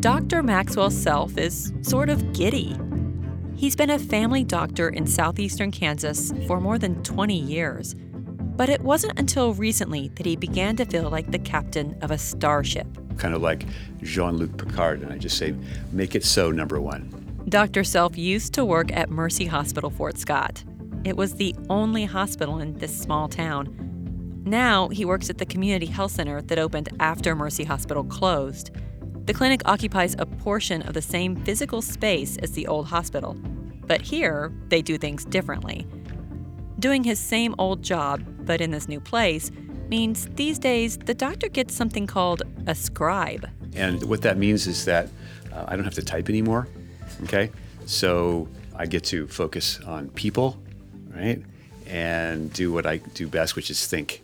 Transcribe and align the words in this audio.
Dr. 0.00 0.42
Maxwell 0.42 0.90
Self 0.90 1.38
is 1.38 1.72
sort 1.80 2.10
of 2.10 2.34
giddy. 2.34 2.76
He's 3.56 3.74
been 3.74 3.88
a 3.88 3.98
family 3.98 4.44
doctor 4.44 4.90
in 4.90 5.06
southeastern 5.06 5.70
Kansas 5.70 6.32
for 6.46 6.60
more 6.60 6.78
than 6.78 7.02
20 7.02 7.34
years. 7.34 7.94
But 7.94 8.68
it 8.68 8.82
wasn't 8.82 9.18
until 9.18 9.54
recently 9.54 10.08
that 10.16 10.26
he 10.26 10.36
began 10.36 10.76
to 10.76 10.84
feel 10.84 11.08
like 11.08 11.30
the 11.30 11.38
captain 11.38 11.96
of 12.02 12.10
a 12.10 12.18
starship. 12.18 12.86
Kind 13.16 13.34
of 13.34 13.40
like 13.40 13.64
Jean 14.02 14.36
Luc 14.36 14.58
Picard, 14.58 15.00
and 15.00 15.10
I 15.10 15.16
just 15.16 15.38
say, 15.38 15.54
make 15.92 16.14
it 16.14 16.24
so, 16.24 16.50
number 16.50 16.78
one. 16.78 17.10
Dr. 17.48 17.82
Self 17.82 18.18
used 18.18 18.52
to 18.54 18.66
work 18.66 18.92
at 18.92 19.08
Mercy 19.08 19.46
Hospital 19.46 19.88
Fort 19.88 20.18
Scott. 20.18 20.62
It 21.04 21.16
was 21.16 21.34
the 21.34 21.56
only 21.70 22.04
hospital 22.04 22.58
in 22.58 22.74
this 22.74 22.96
small 22.96 23.28
town. 23.28 23.74
Now 24.44 24.88
he 24.88 25.06
works 25.06 25.30
at 25.30 25.38
the 25.38 25.46
community 25.46 25.86
health 25.86 26.12
center 26.12 26.42
that 26.42 26.58
opened 26.58 26.90
after 27.00 27.34
Mercy 27.34 27.64
Hospital 27.64 28.04
closed. 28.04 28.70
The 29.26 29.34
clinic 29.34 29.62
occupies 29.64 30.14
a 30.20 30.24
portion 30.24 30.82
of 30.82 30.94
the 30.94 31.02
same 31.02 31.34
physical 31.34 31.82
space 31.82 32.36
as 32.36 32.52
the 32.52 32.68
old 32.68 32.86
hospital, 32.86 33.34
but 33.84 34.00
here 34.00 34.52
they 34.68 34.82
do 34.82 34.96
things 34.96 35.24
differently. 35.24 35.84
Doing 36.78 37.02
his 37.02 37.18
same 37.18 37.52
old 37.58 37.82
job, 37.82 38.22
but 38.46 38.60
in 38.60 38.70
this 38.70 38.86
new 38.86 39.00
place, 39.00 39.50
means 39.88 40.28
these 40.36 40.60
days 40.60 40.96
the 40.96 41.12
doctor 41.12 41.48
gets 41.48 41.74
something 41.74 42.06
called 42.06 42.44
a 42.68 42.74
scribe. 42.76 43.48
And 43.74 44.00
what 44.04 44.22
that 44.22 44.38
means 44.38 44.68
is 44.68 44.84
that 44.84 45.08
uh, 45.52 45.64
I 45.66 45.74
don't 45.74 45.84
have 45.84 45.94
to 45.94 46.04
type 46.04 46.28
anymore, 46.28 46.68
okay? 47.24 47.50
So 47.84 48.46
I 48.76 48.86
get 48.86 49.02
to 49.06 49.26
focus 49.26 49.80
on 49.80 50.08
people, 50.10 50.56
right? 51.12 51.42
And 51.88 52.52
do 52.52 52.72
what 52.72 52.86
I 52.86 52.98
do 52.98 53.26
best, 53.26 53.56
which 53.56 53.70
is 53.70 53.88
think 53.88 54.22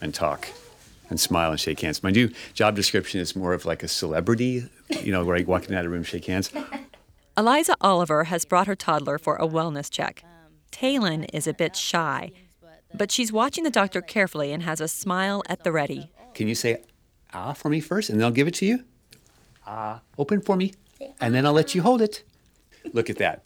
and 0.00 0.14
talk 0.14 0.48
and 1.10 1.20
smile 1.20 1.50
and 1.50 1.60
shake 1.60 1.80
hands. 1.80 2.02
My 2.02 2.10
new 2.10 2.30
job 2.54 2.76
description 2.76 3.20
is 3.20 3.36
more 3.36 3.52
of 3.52 3.64
like 3.64 3.82
a 3.82 3.88
celebrity, 3.88 4.68
you 5.02 5.12
know, 5.12 5.24
where 5.24 5.36
I 5.36 5.42
walk 5.42 5.68
into 5.68 5.78
a 5.78 5.88
room, 5.88 6.02
shake 6.02 6.26
hands. 6.26 6.50
Eliza 7.36 7.74
Oliver 7.80 8.24
has 8.24 8.44
brought 8.44 8.66
her 8.66 8.76
toddler 8.76 9.18
for 9.18 9.36
a 9.36 9.46
wellness 9.46 9.90
check. 9.90 10.24
Talon 10.70 11.24
is 11.24 11.46
a 11.46 11.54
bit 11.54 11.76
shy, 11.76 12.30
but 12.92 13.10
she's 13.10 13.32
watching 13.32 13.64
the 13.64 13.70
doctor 13.70 14.00
carefully 14.00 14.52
and 14.52 14.62
has 14.62 14.80
a 14.80 14.88
smile 14.88 15.42
at 15.48 15.64
the 15.64 15.72
ready. 15.72 16.10
Can 16.34 16.48
you 16.48 16.54
say 16.54 16.82
ah 17.32 17.52
for 17.52 17.68
me 17.68 17.80
first, 17.80 18.10
and 18.10 18.18
then 18.18 18.24
I'll 18.24 18.32
give 18.32 18.48
it 18.48 18.54
to 18.54 18.66
you? 18.66 18.84
Ah, 19.66 20.02
open 20.18 20.40
for 20.40 20.56
me, 20.56 20.74
and 21.20 21.34
then 21.34 21.46
I'll 21.46 21.52
let 21.52 21.74
you 21.74 21.82
hold 21.82 22.02
it. 22.02 22.22
Look 22.92 23.08
at 23.08 23.18
that. 23.18 23.44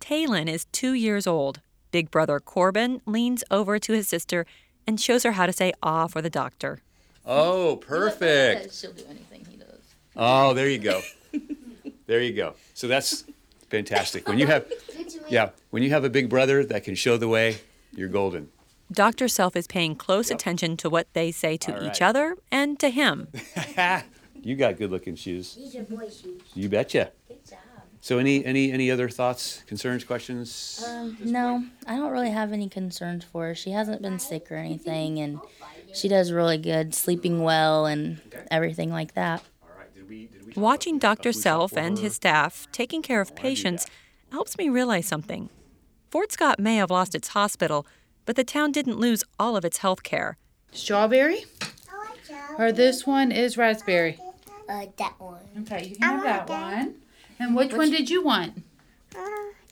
Talon 0.00 0.48
is 0.48 0.66
two 0.66 0.92
years 0.92 1.26
old. 1.26 1.60
Big 1.90 2.10
brother 2.10 2.38
Corbin 2.40 3.00
leans 3.06 3.42
over 3.50 3.78
to 3.78 3.92
his 3.92 4.06
sister 4.06 4.44
and 4.86 5.00
shows 5.00 5.22
her 5.22 5.32
how 5.32 5.46
to 5.46 5.52
say 5.52 5.72
ah 5.82 6.06
for 6.06 6.22
the 6.22 6.30
doctor. 6.30 6.80
Oh, 7.26 7.76
perfect. 7.80 8.74
She'll 8.74 8.92
do 8.92 9.04
anything 9.08 9.44
he 9.50 9.56
does. 9.56 9.80
Oh, 10.16 10.54
there 10.54 10.68
you 10.68 10.78
go. 10.78 11.00
There 12.06 12.22
you 12.22 12.32
go. 12.32 12.54
So 12.74 12.86
that's 12.86 13.24
fantastic. 13.68 14.28
When 14.28 14.38
you 14.38 14.46
have, 14.46 14.64
yeah, 15.28 15.50
when 15.70 15.82
you 15.82 15.90
have 15.90 16.04
a 16.04 16.08
big 16.08 16.28
brother 16.28 16.64
that 16.64 16.84
can 16.84 16.94
show 16.94 17.16
the 17.16 17.26
way, 17.26 17.58
you're 17.92 18.08
golden. 18.08 18.48
Dr. 18.92 19.26
Self 19.26 19.56
is 19.56 19.66
paying 19.66 19.96
close 19.96 20.30
attention 20.30 20.76
to 20.78 20.88
what 20.88 21.12
they 21.14 21.32
say 21.32 21.56
to 21.56 21.76
All 21.76 21.84
each 21.84 22.00
other 22.00 22.36
and 22.52 22.78
to 22.78 22.90
him. 22.90 23.26
you 24.40 24.54
got 24.54 24.76
good-looking 24.76 25.16
shoes. 25.16 25.56
These 25.56 25.74
are 25.74 25.82
boy 25.82 26.08
shoes. 26.08 26.42
You 26.54 26.68
betcha. 26.68 27.10
Good 27.26 27.44
job. 27.44 27.58
So, 28.00 28.18
any 28.18 28.44
any 28.44 28.70
any 28.70 28.88
other 28.88 29.08
thoughts, 29.08 29.64
concerns, 29.66 30.04
questions? 30.04 30.84
Um, 30.86 31.16
no, 31.24 31.64
I 31.88 31.96
don't 31.96 32.12
really 32.12 32.30
have 32.30 32.52
any 32.52 32.68
concerns 32.68 33.24
for 33.24 33.46
her. 33.48 33.54
She 33.56 33.70
hasn't 33.72 34.00
been 34.00 34.20
sick 34.20 34.52
or 34.52 34.56
anything, 34.56 35.18
and 35.18 35.40
she 35.96 36.08
does 36.08 36.30
really 36.30 36.58
good, 36.58 36.94
sleeping 36.94 37.42
well, 37.42 37.86
and 37.86 38.20
everything 38.50 38.90
like 38.90 39.14
that. 39.14 39.42
All 39.62 39.70
right. 39.78 39.92
Did 39.94 40.08
we 40.08 40.26
did 40.26 40.46
we 40.46 40.52
Watching 40.60 40.98
Dr. 40.98 41.32
Self 41.32 41.76
and 41.76 41.98
his 41.98 42.14
staff 42.16 42.68
taking 42.72 43.02
care 43.02 43.20
of 43.20 43.34
patients 43.34 43.86
helps 44.30 44.58
me 44.58 44.68
realize 44.68 45.06
something. 45.06 45.48
Fort 46.10 46.32
Scott 46.32 46.58
may 46.58 46.76
have 46.76 46.90
lost 46.90 47.14
its 47.14 47.28
hospital, 47.28 47.86
but 48.24 48.36
the 48.36 48.44
town 48.44 48.72
didn't 48.72 48.98
lose 48.98 49.24
all 49.38 49.56
of 49.56 49.64
its 49.64 49.78
health 49.78 50.02
care. 50.02 50.36
Strawberry? 50.72 51.44
Or 52.58 52.72
this 52.72 53.06
one 53.06 53.32
is 53.32 53.56
raspberry? 53.56 54.18
Uh, 54.68 54.86
that 54.96 55.14
one. 55.18 55.40
Okay, 55.62 55.88
you 55.88 55.96
can 55.96 56.02
have 56.02 56.22
that 56.24 56.48
one. 56.48 56.94
And 57.38 57.54
which 57.54 57.72
one 57.72 57.90
did 57.90 58.10
you 58.10 58.24
want? 58.24 58.62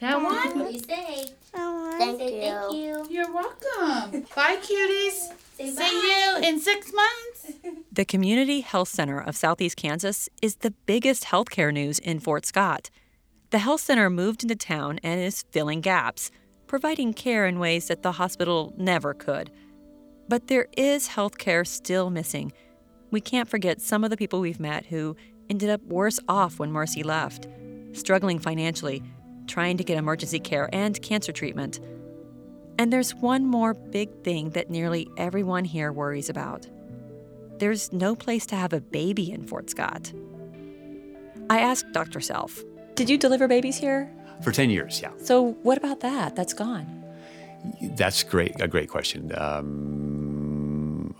That 0.00 0.22
one? 0.22 0.58
What 0.58 0.68
do 0.68 0.72
you 0.72 0.80
say? 0.80 1.26
Thank 1.52 2.20
you. 2.20 2.28
thank 2.28 2.74
you. 2.74 3.06
You're 3.10 3.32
welcome. 3.32 4.26
Bye, 4.34 4.58
cuties. 4.60 5.32
See 5.56 5.66
you 5.66 6.38
in 6.42 6.60
six 6.60 6.92
months. 6.92 7.52
The 7.92 8.04
Community 8.04 8.60
Health 8.60 8.88
Center 8.88 9.20
of 9.20 9.36
Southeast 9.36 9.76
Kansas 9.76 10.28
is 10.42 10.56
the 10.56 10.72
biggest 10.84 11.26
healthcare 11.26 11.72
news 11.72 12.00
in 12.00 12.18
Fort 12.18 12.44
Scott. 12.44 12.90
The 13.50 13.58
health 13.58 13.82
center 13.82 14.10
moved 14.10 14.42
into 14.42 14.56
town 14.56 14.98
and 15.04 15.20
is 15.20 15.44
filling 15.52 15.80
gaps, 15.80 16.32
providing 16.66 17.14
care 17.14 17.46
in 17.46 17.60
ways 17.60 17.86
that 17.86 18.02
the 18.02 18.12
hospital 18.12 18.74
never 18.76 19.14
could. 19.14 19.52
But 20.28 20.48
there 20.48 20.66
is 20.76 21.06
health 21.06 21.38
care 21.38 21.64
still 21.64 22.10
missing. 22.10 22.52
We 23.12 23.20
can't 23.20 23.48
forget 23.48 23.80
some 23.80 24.02
of 24.02 24.10
the 24.10 24.16
people 24.16 24.40
we've 24.40 24.58
met 24.58 24.86
who 24.86 25.14
ended 25.48 25.70
up 25.70 25.80
worse 25.84 26.18
off 26.28 26.58
when 26.58 26.72
Mercy 26.72 27.04
left, 27.04 27.46
struggling 27.92 28.40
financially, 28.40 29.04
trying 29.46 29.76
to 29.76 29.84
get 29.84 29.98
emergency 29.98 30.40
care 30.40 30.68
and 30.72 31.00
cancer 31.00 31.30
treatment. 31.30 31.78
And 32.78 32.92
there's 32.92 33.14
one 33.14 33.46
more 33.46 33.74
big 33.74 34.10
thing 34.22 34.50
that 34.50 34.68
nearly 34.70 35.08
everyone 35.16 35.64
here 35.64 35.92
worries 35.92 36.28
about. 36.28 36.66
There's 37.58 37.92
no 37.92 38.16
place 38.16 38.46
to 38.46 38.56
have 38.56 38.72
a 38.72 38.80
baby 38.80 39.30
in 39.30 39.46
Fort 39.46 39.70
Scott. 39.70 40.12
I 41.48 41.60
asked 41.60 41.92
Dr. 41.92 42.20
Self, 42.20 42.62
Did 42.96 43.08
you 43.08 43.16
deliver 43.18 43.46
babies 43.46 43.76
here? 43.76 44.10
For 44.42 44.50
ten 44.50 44.70
years, 44.70 45.00
yeah. 45.00 45.12
So 45.18 45.52
what 45.62 45.78
about 45.78 46.00
that? 46.00 46.34
That's 46.34 46.52
gone. 46.52 47.02
That's 47.96 48.22
great. 48.24 48.60
A 48.60 48.66
great 48.68 48.88
question. 48.88 49.32
Um, 49.36 51.14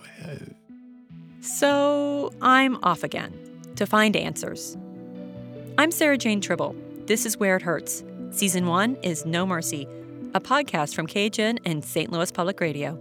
So 1.41 2.33
I'm 2.43 2.83
off 2.83 3.05
again 3.05 3.33
to 3.77 3.87
find 3.87 4.17
answers. 4.17 4.77
I'm 5.79 5.91
Sarah 5.91 6.19
Jane 6.19 6.41
Tribble. 6.41 6.75
This 7.07 7.27
is 7.27 7.37
Where 7.39 7.57
It 7.57 7.63
Hurts. 7.63 8.03
Season 8.31 8.67
one 8.67 8.97
is 9.03 9.25
No 9.27 9.45
Mercy, 9.47 9.87
a 10.35 10.41
podcast 10.41 10.95
from 10.95 11.07
KHN 11.07 11.59
and 11.65 11.85
St. 11.85 12.11
Louis 12.11 12.33
Public 12.33 12.61
Radio. 12.61 12.99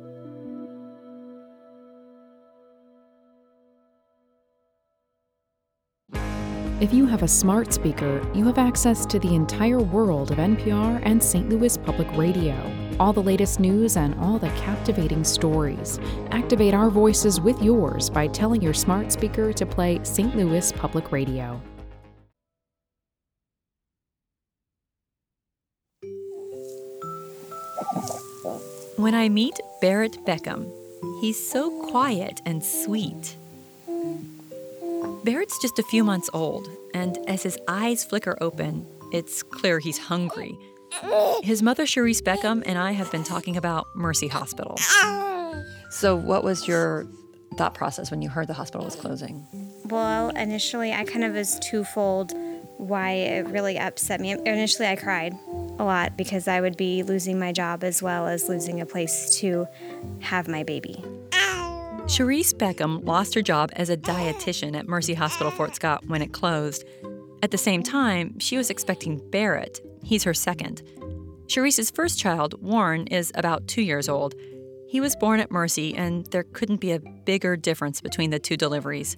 If 6.79 6.93
you 6.93 7.05
have 7.05 7.23
a 7.23 7.27
smart 7.27 7.73
speaker, 7.73 8.21
you 8.35 8.45
have 8.45 8.57
access 8.57 9.05
to 9.05 9.17
the 9.17 9.33
entire 9.33 9.79
world 9.79 10.31
of 10.31 10.37
NPR 10.37 11.01
and 11.05 11.23
St. 11.23 11.49
Louis 11.49 11.77
Public 11.77 12.11
Radio. 12.17 12.55
All 12.99 13.13
the 13.13 13.23
latest 13.23 13.59
news 13.59 13.95
and 13.95 14.13
all 14.15 14.37
the 14.37 14.49
captivating 14.49 15.23
stories. 15.23 15.99
Activate 16.31 16.73
our 16.73 16.89
voices 16.89 17.39
with 17.39 17.59
yours 17.61 18.09
by 18.09 18.27
telling 18.27 18.61
your 18.61 18.73
smart 18.73 19.11
speaker 19.11 19.53
to 19.53 19.65
play 19.65 20.03
St. 20.03 20.35
Louis 20.35 20.71
Public 20.73 21.11
Radio. 21.11 21.61
When 29.03 29.15
I 29.15 29.27
meet 29.27 29.59
Barrett 29.81 30.23
Beckham, 30.25 30.71
he's 31.19 31.35
so 31.37 31.69
quiet 31.89 32.39
and 32.45 32.63
sweet. 32.63 33.35
Barrett's 35.25 35.59
just 35.61 35.77
a 35.77 35.83
few 35.83 36.05
months 36.05 36.29
old, 36.33 36.69
and 36.93 37.17
as 37.27 37.43
his 37.43 37.57
eyes 37.67 38.05
flicker 38.05 38.37
open, 38.39 38.87
it's 39.11 39.43
clear 39.43 39.79
he's 39.79 39.97
hungry. 39.97 40.57
His 41.41 41.61
mother, 41.61 41.83
Cherise 41.83 42.21
Beckham, 42.21 42.63
and 42.65 42.77
I 42.77 42.93
have 42.93 43.11
been 43.11 43.25
talking 43.25 43.57
about 43.57 43.87
Mercy 43.93 44.29
Hospital. 44.29 44.77
So, 45.89 46.15
what 46.15 46.45
was 46.45 46.65
your 46.65 47.05
thought 47.57 47.73
process 47.73 48.09
when 48.09 48.21
you 48.21 48.29
heard 48.29 48.47
the 48.47 48.53
hospital 48.53 48.85
was 48.85 48.95
closing? 48.95 49.45
Well, 49.83 50.29
initially, 50.29 50.93
I 50.93 51.03
kind 51.03 51.25
of 51.25 51.33
was 51.33 51.59
twofold 51.59 52.31
why 52.77 53.11
it 53.11 53.47
really 53.47 53.77
upset 53.77 54.21
me. 54.21 54.31
Initially, 54.31 54.87
I 54.87 54.95
cried 54.95 55.37
a 55.79 55.83
lot 55.83 56.17
because 56.17 56.47
I 56.47 56.61
would 56.61 56.77
be 56.77 57.03
losing 57.03 57.39
my 57.39 57.51
job 57.51 57.83
as 57.83 58.01
well 58.01 58.27
as 58.27 58.49
losing 58.49 58.81
a 58.81 58.85
place 58.85 59.37
to 59.39 59.67
have 60.19 60.47
my 60.47 60.63
baby. 60.63 61.03
Cherise 62.05 62.53
Beckham 62.53 63.05
lost 63.05 63.33
her 63.33 63.41
job 63.41 63.71
as 63.73 63.89
a 63.89 63.95
dietitian 63.95 64.75
at 64.75 64.87
Mercy 64.87 65.13
Hospital 65.13 65.51
Fort 65.51 65.73
Scott 65.73 66.05
when 66.07 66.21
it 66.21 66.33
closed. 66.33 66.83
At 67.41 67.51
the 67.51 67.57
same 67.57 67.81
time, 67.81 68.37
she 68.39 68.57
was 68.57 68.69
expecting 68.69 69.21
Barrett. 69.31 69.79
He's 70.03 70.23
her 70.25 70.33
second. 70.33 70.81
Cherise's 71.47 71.91
first 71.91 72.19
child, 72.19 72.61
Warren, 72.61 73.07
is 73.07 73.31
about 73.35 73.67
two 73.67 73.81
years 73.81 74.09
old. 74.09 74.35
He 74.87 74.99
was 74.99 75.15
born 75.15 75.39
at 75.39 75.49
Mercy, 75.49 75.95
and 75.95 76.25
there 76.27 76.43
couldn't 76.43 76.81
be 76.81 76.91
a 76.91 76.99
bigger 76.99 77.55
difference 77.55 78.01
between 78.01 78.29
the 78.31 78.39
two 78.39 78.57
deliveries. 78.57 79.17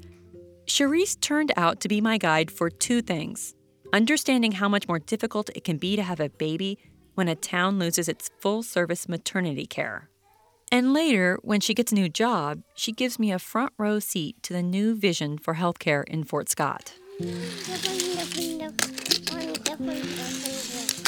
Cherise 0.67 1.19
turned 1.19 1.51
out 1.57 1.81
to 1.81 1.87
be 1.87 2.01
my 2.01 2.17
guide 2.17 2.49
for 2.51 2.69
two 2.69 3.01
things 3.01 3.55
understanding 3.95 4.51
how 4.51 4.67
much 4.67 4.89
more 4.89 4.99
difficult 4.99 5.49
it 5.55 5.63
can 5.63 5.77
be 5.77 5.95
to 5.95 6.03
have 6.03 6.19
a 6.19 6.27
baby 6.27 6.77
when 7.13 7.29
a 7.29 7.35
town 7.35 7.79
loses 7.79 8.09
its 8.09 8.29
full 8.39 8.61
service 8.61 9.07
maternity 9.07 9.65
care. 9.65 10.09
And 10.69 10.93
later, 10.93 11.39
when 11.43 11.61
she 11.61 11.73
gets 11.73 11.93
a 11.93 11.95
new 11.95 12.09
job, 12.09 12.61
she 12.75 12.91
gives 12.91 13.17
me 13.17 13.31
a 13.31 13.39
front 13.39 13.71
row 13.77 13.99
seat 13.99 14.43
to 14.43 14.51
the 14.51 14.61
new 14.61 14.95
vision 14.95 15.37
for 15.37 15.53
healthcare 15.55 16.03
in 16.09 16.25
Fort 16.25 16.49
Scott. 16.49 16.95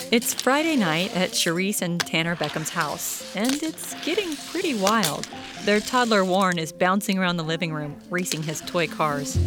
It's 0.10 0.34
Friday 0.34 0.78
night 0.78 1.14
at 1.14 1.32
Cherise 1.32 1.82
and 1.82 2.00
Tanner 2.00 2.38
Beckham's 2.38 2.70
house, 2.70 3.36
and 3.36 3.62
it's 3.62 3.96
getting 4.06 4.34
pretty 4.50 4.76
wild. 4.76 5.28
Their 5.66 5.82
toddler 5.82 6.24
Warren 6.24 6.58
is 6.58 6.72
bouncing 6.72 7.18
around 7.18 7.36
the 7.36 7.44
living 7.44 7.74
room, 7.74 7.98
racing 8.10 8.44
his 8.44 8.62
toy 8.62 8.88
cars. 8.88 9.38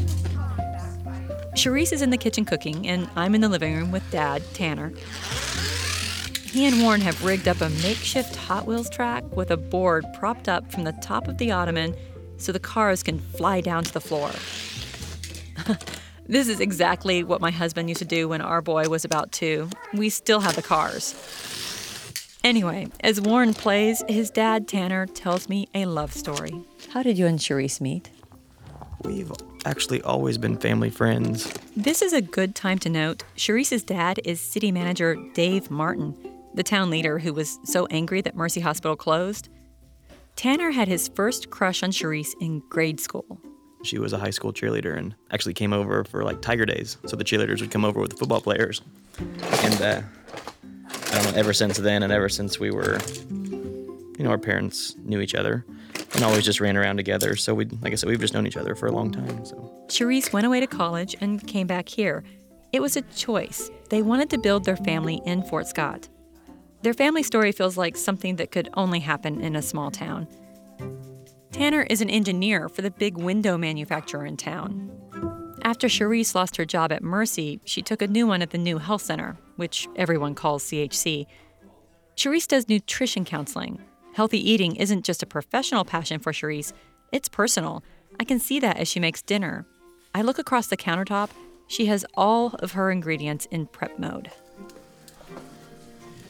Cherise 1.55 1.93
is 1.93 2.01
in 2.01 2.11
the 2.11 2.17
kitchen 2.17 2.45
cooking, 2.45 2.87
and 2.87 3.09
I'm 3.17 3.35
in 3.35 3.41
the 3.41 3.49
living 3.49 3.75
room 3.75 3.91
with 3.91 4.09
Dad, 4.11 4.43
Tanner. 4.55 4.93
He 6.45 6.67
and 6.67 6.81
Warren 6.83 7.01
have 7.01 7.25
rigged 7.25 7.49
up 7.49 7.61
a 7.61 7.69
makeshift 7.69 8.37
Hot 8.37 8.67
Wheels 8.67 8.89
track 8.89 9.25
with 9.37 9.51
a 9.51 9.57
board 9.57 10.05
propped 10.15 10.49
up 10.49 10.71
from 10.73 10.85
the 10.85 10.93
top 10.93 11.29
of 11.29 11.39
the 11.39 11.51
ottoman 11.51 11.95
so 12.39 12.53
the 12.53 12.59
cars 12.59 13.03
can 13.03 13.19
fly 13.19 13.61
down 13.61 13.85
to 13.85 13.93
the 13.93 14.01
floor. 14.01 14.31
this 16.27 16.49
is 16.49 16.61
exactly 16.61 17.23
what 17.23 17.41
my 17.41 17.51
husband 17.51 17.89
used 17.89 18.01
to 18.01 18.05
do 18.05 18.29
when 18.29 18.41
our 18.41 18.63
boy 18.63 18.89
was 18.89 19.05
about 19.05 19.31
two. 19.33 19.69
We 19.93 20.09
still 20.09 20.41
have 20.41 20.57
the 20.57 20.63
cars. 20.63 21.15
Anyway, 22.43 22.89
as 23.01 23.21
Warren 23.21 23.55
plays, 23.55 24.03
his 24.09 24.31
dad, 24.31 24.67
Tanner, 24.67 25.07
tells 25.07 25.49
me 25.49 25.69
a 25.75 25.85
love 25.85 26.13
story. 26.13 26.65
How 26.91 27.03
did 27.03 27.19
you 27.19 27.27
and 27.27 27.39
Cherise 27.39 27.81
meet? 27.81 28.11
We've 29.05 29.33
actually 29.65 30.03
always 30.03 30.37
been 30.37 30.57
family 30.57 30.91
friends. 30.91 31.53
This 31.77 32.03
is 32.03 32.13
a 32.13 32.21
good 32.21 32.55
time 32.55 32.79
to 32.81 32.91
note 32.91 33.23
Cherise's 33.35 33.83
dad 33.83 34.21
is 34.25 34.41
city 34.41 34.71
manager 34.71 35.17
Dave 35.33 35.71
Martin, 35.71 36.15
the 36.55 36.63
town 36.63 36.91
leader 36.91 37.19
who 37.19 37.33
was 37.33 37.59
so 37.65 37.87
angry 37.87 38.21
that 38.21 38.37
Mercy 38.37 38.61
Hospital 38.61 38.97
closed. 38.97 39.49
Tanner 40.37 40.71
had 40.71 40.89
his 40.89 41.09
first 41.09 41.51
crush 41.51 41.83
on 41.83 41.91
Cherise 41.91 42.35
in 42.41 42.61
grade 42.69 43.01
school. 43.01 43.41
She 43.83 43.99
was 43.99 44.13
a 44.13 44.19
high 44.19 44.31
school 44.31 44.53
cheerleader 44.53 44.97
and 44.97 45.15
actually 45.31 45.55
came 45.55 45.73
over 45.73 46.05
for 46.05 46.23
like 46.23 46.43
Tiger 46.43 46.67
Days. 46.67 46.99
So 47.07 47.17
the 47.17 47.25
cheerleaders 47.25 47.63
would 47.63 47.71
come 47.71 47.87
over 47.87 48.01
with 48.01 48.11
the 48.11 48.17
football 48.17 48.43
players. 48.43 48.83
And 49.19 49.81
uh, 49.81 50.03
I 51.13 51.15
don't 51.15 51.33
know, 51.33 51.39
ever 51.39 51.55
since 51.55 51.79
then 51.79 52.03
and 52.03 52.13
ever 52.13 52.29
since 52.29 52.61
we 52.61 52.71
were, 52.71 52.99
you 53.31 54.19
know, 54.19 54.31
our 54.31 54.39
parents 54.39 54.95
knew 54.99 55.21
each 55.21 55.35
other 55.35 55.65
and 56.15 56.25
always 56.25 56.45
just 56.45 56.61
ran 56.61 56.77
around 56.77 56.97
together. 56.97 57.37
So 57.37 57.55
we, 57.55 57.67
like 57.67 57.93
I 57.93 57.97
said, 57.97 58.09
we've 58.09 58.21
just 58.21 58.35
known 58.35 58.47
each 58.47 58.57
other 58.57 58.75
for 58.75 58.87
a 58.87 58.93
long 58.93 59.11
time. 59.11 59.45
So 59.45 59.57
Cherise 59.87 60.33
went 60.33 60.47
away 60.47 60.61
to 60.61 60.67
college 60.67 61.17
and 61.21 61.47
came 61.47 61.67
back 61.67 61.89
here. 61.89 62.25
It 62.73 62.81
was 62.81 62.97
a 62.97 63.03
choice. 63.03 63.71
They 63.89 64.03
wanted 64.03 64.31
to 64.31 64.39
build 64.39 64.65
their 64.65 64.77
family 64.77 65.21
in 65.25 65.43
Fort 65.43 65.67
Scott. 65.67 66.09
Their 66.83 66.95
family 66.95 67.23
story 67.23 67.53
feels 67.53 67.77
like 67.77 67.97
something 67.97 68.37
that 68.37 68.53
could 68.53 68.71
only 68.75 69.01
happen 69.01 69.41
in 69.41 69.57
a 69.57 69.63
small 69.63 69.91
town. 69.91 70.29
Tanner 71.53 71.83
is 71.91 72.01
an 72.01 72.09
engineer 72.09 72.69
for 72.69 72.81
the 72.81 72.91
big 72.91 73.19
window 73.19 73.59
manufacturer 73.59 74.25
in 74.25 74.37
town. 74.37 74.91
After 75.63 75.89
Cherise 75.89 76.35
lost 76.35 76.57
her 76.57 76.65
job 76.65 76.91
at 76.91 77.03
Mercy, 77.03 77.61
she 77.65 77.83
took 77.83 78.01
a 78.01 78.07
new 78.07 78.27
one 78.27 78.41
at 78.41 78.51
the 78.51 78.59
new 78.59 78.79
health 78.79 79.03
center, 79.03 79.37
which 79.57 79.89
everyone 79.97 80.35
calls 80.35 80.65
CHC. 80.65 81.27
Cherise 82.17 82.49
does 82.49 82.69
nutrition 82.69 83.25
counseling. 83.25 83.79
Healthy 84.15 84.51
eating 84.51 84.77
isn't 84.77 85.05
just 85.05 85.23
a 85.23 85.27
professional 85.27 85.85
passion 85.85 86.19
for 86.19 86.33
Cherise, 86.33 86.73
it's 87.13 87.29
personal. 87.29 87.83
I 88.19 88.25
can 88.25 88.41
see 88.41 88.61
that 88.61 88.77
as 88.77 88.89
she 88.89 89.01
makes 89.01 89.23
dinner. 89.23 89.67
I 90.15 90.23
look 90.23 90.39
across 90.39 90.67
the 90.67 90.77
countertop, 90.77 91.31
she 91.69 91.87
has 91.87 92.05
all 92.15 92.55
of 92.55 92.73
her 92.73 92.91
ingredients 92.91 93.47
in 93.47 93.67
prep 93.67 93.99
mode. 93.99 94.31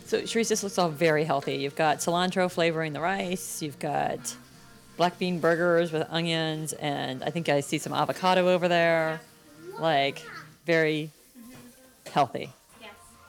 So 0.04 0.20
Cherise, 0.22 0.48
this 0.48 0.62
looks 0.62 0.76
all 0.76 0.90
very 0.90 1.24
healthy. 1.24 1.54
You've 1.54 1.76
got 1.76 1.98
cilantro 1.98 2.50
flavoring 2.50 2.92
the 2.92 3.00
rice. 3.00 3.62
You've 3.62 3.78
got 3.78 4.36
black 4.96 5.18
bean 5.18 5.38
burgers 5.38 5.92
with 5.92 6.06
onions, 6.10 6.74
and 6.74 7.22
I 7.22 7.30
think 7.30 7.48
I 7.48 7.60
see 7.60 7.78
some 7.78 7.94
avocado 7.94 8.48
over 8.48 8.68
there. 8.68 9.20
Like, 9.78 10.22
very 10.66 11.10
healthy. 12.12 12.52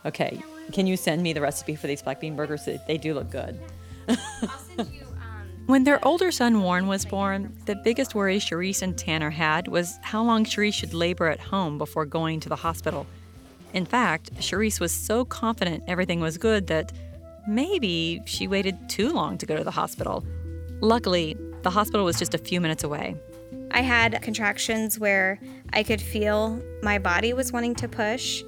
Okay. 0.05 0.41
Can 0.73 0.87
you 0.87 0.97
send 0.97 1.21
me 1.21 1.33
the 1.33 1.41
recipe 1.41 1.75
for 1.75 1.87
these 1.87 2.01
black 2.01 2.19
bean 2.19 2.35
burgers? 2.35 2.65
They, 2.65 2.81
they 2.87 2.97
do 2.97 3.13
look 3.13 3.29
good. 3.29 3.59
When 5.71 5.85
their 5.85 6.05
older 6.05 6.31
son 6.31 6.63
Warren 6.63 6.87
was 6.87 7.05
born, 7.05 7.55
the 7.65 7.75
biggest 7.75 8.13
worry 8.13 8.39
Cherise 8.39 8.81
and 8.81 8.97
Tanner 8.97 9.29
had 9.29 9.69
was 9.69 9.99
how 10.01 10.21
long 10.21 10.43
Cherise 10.43 10.73
should 10.73 10.93
labor 10.93 11.27
at 11.27 11.39
home 11.39 11.77
before 11.77 12.05
going 12.05 12.41
to 12.41 12.49
the 12.49 12.57
hospital. 12.57 13.07
In 13.73 13.85
fact, 13.85 14.35
Cherise 14.35 14.81
was 14.81 14.91
so 14.91 15.23
confident 15.23 15.85
everything 15.87 16.19
was 16.19 16.37
good 16.37 16.67
that 16.67 16.91
maybe 17.47 18.21
she 18.25 18.49
waited 18.49 18.89
too 18.89 19.13
long 19.13 19.37
to 19.37 19.45
go 19.45 19.55
to 19.55 19.63
the 19.63 19.71
hospital. 19.71 20.25
Luckily, 20.81 21.37
the 21.61 21.69
hospital 21.69 22.05
was 22.05 22.19
just 22.19 22.33
a 22.33 22.37
few 22.37 22.59
minutes 22.59 22.83
away. 22.83 23.15
I 23.71 23.79
had 23.81 24.21
contractions 24.21 24.99
where 24.99 25.39
I 25.71 25.83
could 25.83 26.01
feel 26.01 26.61
my 26.83 26.99
body 26.99 27.31
was 27.31 27.53
wanting 27.53 27.75
to 27.75 27.87
push. 27.87 28.43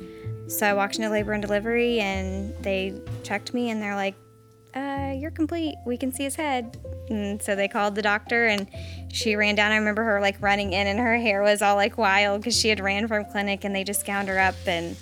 So 0.47 0.67
I 0.67 0.73
walked 0.73 0.97
into 0.97 1.09
labor 1.09 1.31
and 1.31 1.41
delivery, 1.41 2.01
and 2.01 2.53
they 2.61 2.99
checked 3.23 3.53
me, 3.53 3.69
and 3.69 3.81
they're 3.81 3.95
like, 3.95 4.15
uh, 4.75 5.13
"You're 5.15 5.31
complete. 5.31 5.75
We 5.85 5.97
can 5.97 6.11
see 6.11 6.23
his 6.23 6.35
head." 6.35 6.77
And 7.09 7.41
so 7.41 7.55
they 7.55 7.67
called 7.67 7.95
the 7.95 8.01
doctor, 8.01 8.45
and 8.45 8.69
she 9.11 9.35
ran 9.35 9.55
down. 9.55 9.71
I 9.71 9.77
remember 9.77 10.03
her 10.03 10.21
like 10.21 10.41
running 10.41 10.73
in, 10.73 10.87
and 10.87 10.99
her 10.99 11.17
hair 11.17 11.41
was 11.41 11.61
all 11.61 11.75
like 11.75 11.97
wild 11.97 12.41
because 12.41 12.59
she 12.59 12.69
had 12.69 12.79
ran 12.79 13.07
from 13.07 13.25
clinic, 13.25 13.63
and 13.63 13.75
they 13.75 13.83
just 13.83 14.05
gowned 14.05 14.27
her 14.29 14.39
up, 14.39 14.55
and 14.65 14.95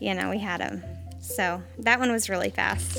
you 0.00 0.14
know 0.14 0.30
we 0.30 0.38
had 0.38 0.60
him. 0.60 0.82
So 1.20 1.62
that 1.78 1.98
one 1.98 2.12
was 2.12 2.28
really 2.28 2.50
fast. 2.50 2.96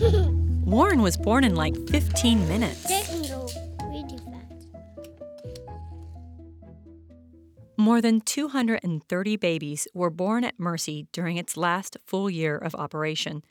Warren 0.66 1.00
was 1.00 1.16
born 1.16 1.44
in 1.44 1.54
like 1.54 1.76
15 1.88 2.48
minutes. 2.48 2.82
They 2.82 3.02
can 3.02 3.22
go 3.22 3.48
really 3.82 4.18
fast. 4.18 4.66
More 7.76 8.00
than 8.00 8.20
230 8.20 9.36
babies 9.36 9.86
were 9.94 10.10
born 10.10 10.42
at 10.42 10.58
Mercy 10.58 11.06
during 11.12 11.36
its 11.36 11.56
last 11.56 11.96
full 12.04 12.28
year 12.28 12.58
of 12.58 12.74
operation. 12.74 13.44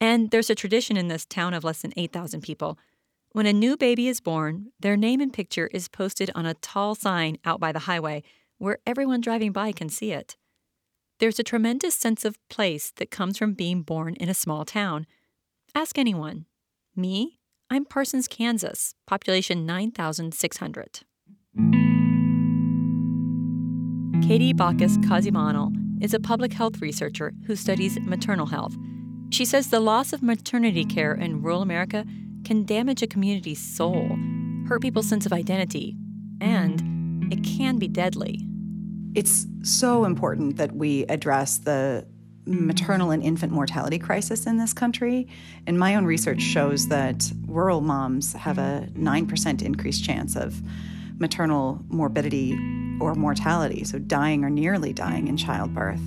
And 0.00 0.30
there's 0.30 0.50
a 0.50 0.54
tradition 0.54 0.96
in 0.96 1.08
this 1.08 1.24
town 1.24 1.54
of 1.54 1.64
less 1.64 1.82
than 1.82 1.92
8,000 1.96 2.42
people. 2.42 2.78
When 3.32 3.46
a 3.46 3.52
new 3.52 3.76
baby 3.76 4.08
is 4.08 4.20
born, 4.20 4.72
their 4.78 4.96
name 4.96 5.20
and 5.20 5.32
picture 5.32 5.68
is 5.72 5.88
posted 5.88 6.30
on 6.34 6.46
a 6.46 6.54
tall 6.54 6.94
sign 6.94 7.38
out 7.44 7.58
by 7.58 7.72
the 7.72 7.80
highway 7.80 8.22
where 8.58 8.78
everyone 8.86 9.20
driving 9.20 9.52
by 9.52 9.72
can 9.72 9.88
see 9.88 10.12
it. 10.12 10.36
There's 11.18 11.38
a 11.38 11.44
tremendous 11.44 11.94
sense 11.94 12.24
of 12.24 12.38
place 12.48 12.92
that 12.96 13.10
comes 13.10 13.38
from 13.38 13.54
being 13.54 13.82
born 13.82 14.14
in 14.14 14.28
a 14.28 14.34
small 14.34 14.64
town. 14.64 15.06
Ask 15.74 15.98
anyone. 15.98 16.46
Me? 16.94 17.38
I'm 17.70 17.84
Parsons, 17.84 18.28
Kansas, 18.28 18.94
population 19.06 19.66
9,600. 19.66 21.00
Katie 24.26 24.52
Backes 24.52 24.96
Kozhimannil 24.98 25.72
is 26.00 26.14
a 26.14 26.20
public 26.20 26.52
health 26.52 26.80
researcher 26.80 27.32
who 27.46 27.56
studies 27.56 27.98
maternal 28.00 28.46
health. 28.46 28.76
She 29.30 29.44
says 29.44 29.68
the 29.68 29.80
loss 29.80 30.12
of 30.12 30.22
maternity 30.22 30.84
care 30.84 31.12
in 31.12 31.42
rural 31.42 31.62
America 31.62 32.04
can 32.44 32.64
damage 32.64 33.02
a 33.02 33.06
community's 33.06 33.60
soul, 33.60 34.16
hurt 34.68 34.82
people's 34.82 35.08
sense 35.08 35.26
of 35.26 35.32
identity, 35.32 35.96
and 36.40 37.32
it 37.32 37.42
can 37.42 37.78
be 37.78 37.88
deadly. 37.88 38.46
It's 39.14 39.46
so 39.62 40.04
important 40.04 40.56
that 40.56 40.72
we 40.72 41.04
address 41.06 41.58
the 41.58 42.06
maternal 42.46 43.10
and 43.10 43.22
infant 43.22 43.52
mortality 43.52 43.98
crisis 43.98 44.46
in 44.46 44.58
this 44.58 44.72
country. 44.72 45.28
And 45.66 45.78
my 45.78 45.94
own 45.96 46.04
research 46.04 46.42
shows 46.42 46.88
that 46.88 47.30
rural 47.46 47.80
moms 47.80 48.34
have 48.34 48.58
a 48.58 48.88
9% 48.92 49.62
increased 49.62 50.04
chance 50.04 50.36
of 50.36 50.60
maternal 51.18 51.80
morbidity 51.88 52.52
or 53.00 53.14
mortality, 53.14 53.84
so 53.84 53.98
dying 53.98 54.44
or 54.44 54.50
nearly 54.50 54.92
dying 54.92 55.28
in 55.28 55.36
childbirth. 55.36 56.00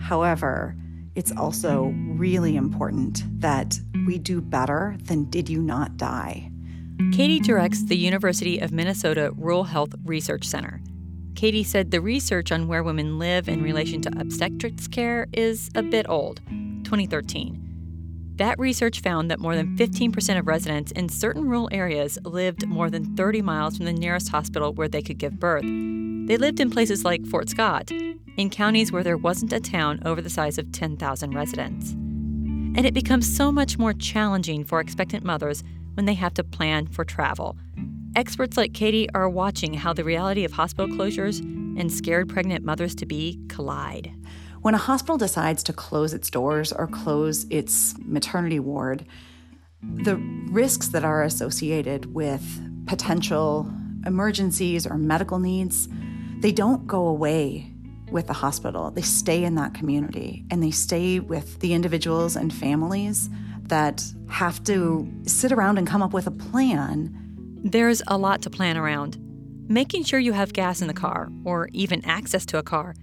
However, 0.00 0.76
it's 1.14 1.32
also 1.36 1.94
really 2.06 2.56
important 2.56 3.22
that 3.40 3.78
we 4.06 4.18
do 4.18 4.40
better 4.40 4.96
than 5.04 5.30
did 5.30 5.48
you 5.48 5.62
not 5.62 5.96
die. 5.96 6.50
Katie 7.12 7.40
directs 7.40 7.84
the 7.84 7.96
University 7.96 8.58
of 8.58 8.72
Minnesota 8.72 9.32
Rural 9.36 9.64
Health 9.64 9.94
Research 10.04 10.44
Center. 10.44 10.80
Katie 11.34 11.64
said 11.64 11.90
the 11.90 12.00
research 12.00 12.52
on 12.52 12.68
where 12.68 12.82
women 12.82 13.18
live 13.18 13.48
in 13.48 13.62
relation 13.62 14.00
to 14.02 14.20
obstetrics 14.20 14.86
care 14.86 15.26
is 15.32 15.70
a 15.74 15.82
bit 15.82 16.08
old, 16.08 16.40
2013. 16.84 17.60
That 18.36 18.58
research 18.58 19.00
found 19.00 19.30
that 19.30 19.38
more 19.38 19.54
than 19.54 19.76
15% 19.76 20.38
of 20.38 20.46
residents 20.46 20.90
in 20.92 21.08
certain 21.08 21.48
rural 21.48 21.68
areas 21.70 22.18
lived 22.24 22.66
more 22.66 22.90
than 22.90 23.14
30 23.16 23.42
miles 23.42 23.76
from 23.76 23.86
the 23.86 23.92
nearest 23.92 24.28
hospital 24.28 24.72
where 24.72 24.88
they 24.88 25.02
could 25.02 25.18
give 25.18 25.38
birth. 25.38 25.62
They 25.62 26.36
lived 26.36 26.58
in 26.58 26.70
places 26.70 27.04
like 27.04 27.26
Fort 27.26 27.48
Scott, 27.48 27.90
in 28.36 28.50
counties 28.50 28.90
where 28.90 29.02
there 29.02 29.16
wasn't 29.16 29.52
a 29.52 29.60
town 29.60 30.00
over 30.04 30.20
the 30.20 30.30
size 30.30 30.58
of 30.58 30.72
10,000 30.72 31.34
residents. 31.34 31.92
And 31.92 32.84
it 32.84 32.94
becomes 32.94 33.34
so 33.34 33.52
much 33.52 33.78
more 33.78 33.92
challenging 33.92 34.64
for 34.64 34.80
expectant 34.80 35.24
mothers 35.24 35.62
when 35.94 36.06
they 36.06 36.14
have 36.14 36.34
to 36.34 36.44
plan 36.44 36.86
for 36.88 37.04
travel. 37.04 37.56
Experts 38.16 38.56
like 38.56 38.74
Katie 38.74 39.08
are 39.14 39.28
watching 39.28 39.74
how 39.74 39.92
the 39.92 40.04
reality 40.04 40.44
of 40.44 40.52
hospital 40.52 40.88
closures 40.88 41.40
and 41.78 41.92
scared 41.92 42.28
pregnant 42.28 42.64
mothers 42.64 42.94
to 42.96 43.06
be 43.06 43.40
collide. 43.48 44.12
When 44.62 44.74
a 44.74 44.78
hospital 44.78 45.18
decides 45.18 45.62
to 45.64 45.72
close 45.72 46.14
its 46.14 46.30
doors 46.30 46.72
or 46.72 46.86
close 46.86 47.44
its 47.50 47.94
maternity 47.98 48.60
ward, 48.60 49.04
the 49.82 50.16
risks 50.50 50.88
that 50.88 51.04
are 51.04 51.22
associated 51.22 52.14
with 52.14 52.42
potential 52.86 53.70
emergencies 54.06 54.86
or 54.86 54.96
medical 54.96 55.38
needs, 55.38 55.88
they 56.40 56.52
don't 56.52 56.86
go 56.86 57.06
away 57.06 57.73
with 58.14 58.28
the 58.28 58.32
hospital. 58.32 58.90
They 58.90 59.02
stay 59.02 59.44
in 59.44 59.56
that 59.56 59.74
community 59.74 60.46
and 60.50 60.62
they 60.62 60.70
stay 60.70 61.20
with 61.20 61.60
the 61.60 61.74
individuals 61.74 62.36
and 62.36 62.54
families 62.54 63.28
that 63.64 64.02
have 64.30 64.64
to 64.64 65.12
sit 65.26 65.52
around 65.52 65.76
and 65.76 65.86
come 65.86 66.02
up 66.02 66.14
with 66.14 66.26
a 66.26 66.30
plan. 66.30 67.12
There's 67.62 68.00
a 68.06 68.16
lot 68.16 68.40
to 68.42 68.50
plan 68.50 68.78
around. 68.78 69.18
Making 69.68 70.04
sure 70.04 70.18
you 70.18 70.32
have 70.32 70.52
gas 70.52 70.80
in 70.80 70.88
the 70.88 70.94
car 70.94 71.30
or 71.44 71.68
even 71.72 72.04
access 72.04 72.46
to 72.46 72.58
a 72.58 72.62
car 72.62 72.94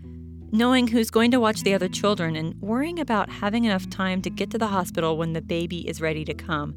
knowing 0.54 0.86
who's 0.88 1.10
going 1.10 1.32
to 1.32 1.40
watch 1.40 1.64
the 1.64 1.74
other 1.74 1.88
children, 1.88 2.36
and 2.36 2.54
worrying 2.62 3.00
about 3.00 3.30
having 3.30 3.64
enough 3.64 3.90
time 3.90 4.22
to 4.22 4.30
get 4.30 4.52
to 4.52 4.58
the 4.58 4.68
hospital 4.68 5.16
when 5.16 5.32
the 5.32 5.42
baby 5.42 5.88
is 5.88 6.02
ready 6.02 6.26
to 6.26 6.34
come 6.34 6.76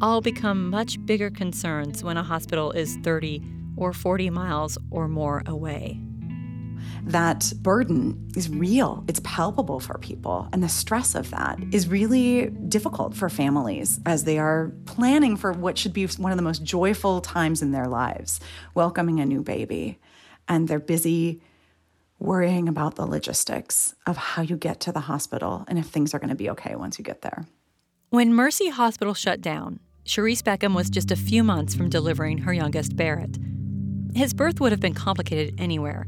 all 0.00 0.20
become 0.20 0.68
much 0.68 1.04
bigger 1.06 1.30
concerns 1.30 2.04
when 2.04 2.16
a 2.16 2.22
hospital 2.22 2.70
is 2.72 2.96
30 2.96 3.42
or 3.76 3.92
40 3.92 4.30
miles 4.30 4.78
or 4.90 5.08
more 5.08 5.42
away. 5.46 6.00
That 7.04 7.52
burden 7.62 8.30
is 8.36 8.48
real, 8.48 9.04
it's 9.08 9.20
palpable 9.22 9.80
for 9.80 9.98
people, 9.98 10.48
and 10.52 10.62
the 10.62 10.68
stress 10.68 11.14
of 11.14 11.30
that 11.30 11.58
is 11.72 11.88
really 11.88 12.46
difficult 12.46 13.14
for 13.14 13.28
families 13.28 14.00
as 14.06 14.24
they 14.24 14.38
are 14.38 14.72
planning 14.86 15.36
for 15.36 15.52
what 15.52 15.78
should 15.78 15.92
be 15.92 16.06
one 16.06 16.32
of 16.32 16.38
the 16.38 16.42
most 16.42 16.62
joyful 16.62 17.20
times 17.20 17.62
in 17.62 17.72
their 17.72 17.86
lives 17.86 18.40
welcoming 18.74 19.20
a 19.20 19.26
new 19.26 19.42
baby. 19.42 19.98
And 20.48 20.68
they're 20.68 20.78
busy 20.78 21.40
worrying 22.18 22.68
about 22.68 22.94
the 22.94 23.06
logistics 23.06 23.94
of 24.06 24.16
how 24.16 24.42
you 24.42 24.56
get 24.56 24.80
to 24.80 24.92
the 24.92 25.00
hospital 25.00 25.64
and 25.68 25.78
if 25.78 25.86
things 25.86 26.14
are 26.14 26.18
going 26.18 26.30
to 26.30 26.34
be 26.34 26.50
okay 26.50 26.74
once 26.74 26.98
you 26.98 27.04
get 27.04 27.22
there. 27.22 27.46
When 28.10 28.32
Mercy 28.32 28.70
Hospital 28.70 29.14
shut 29.14 29.40
down, 29.40 29.80
Cherise 30.04 30.42
Beckham 30.42 30.74
was 30.74 30.88
just 30.88 31.10
a 31.10 31.16
few 31.16 31.42
months 31.42 31.74
from 31.74 31.90
delivering 31.90 32.38
her 32.38 32.52
youngest 32.52 32.96
Barrett. 32.96 33.36
His 34.14 34.32
birth 34.32 34.60
would 34.60 34.72
have 34.72 34.80
been 34.80 34.94
complicated 34.94 35.60
anywhere, 35.60 36.06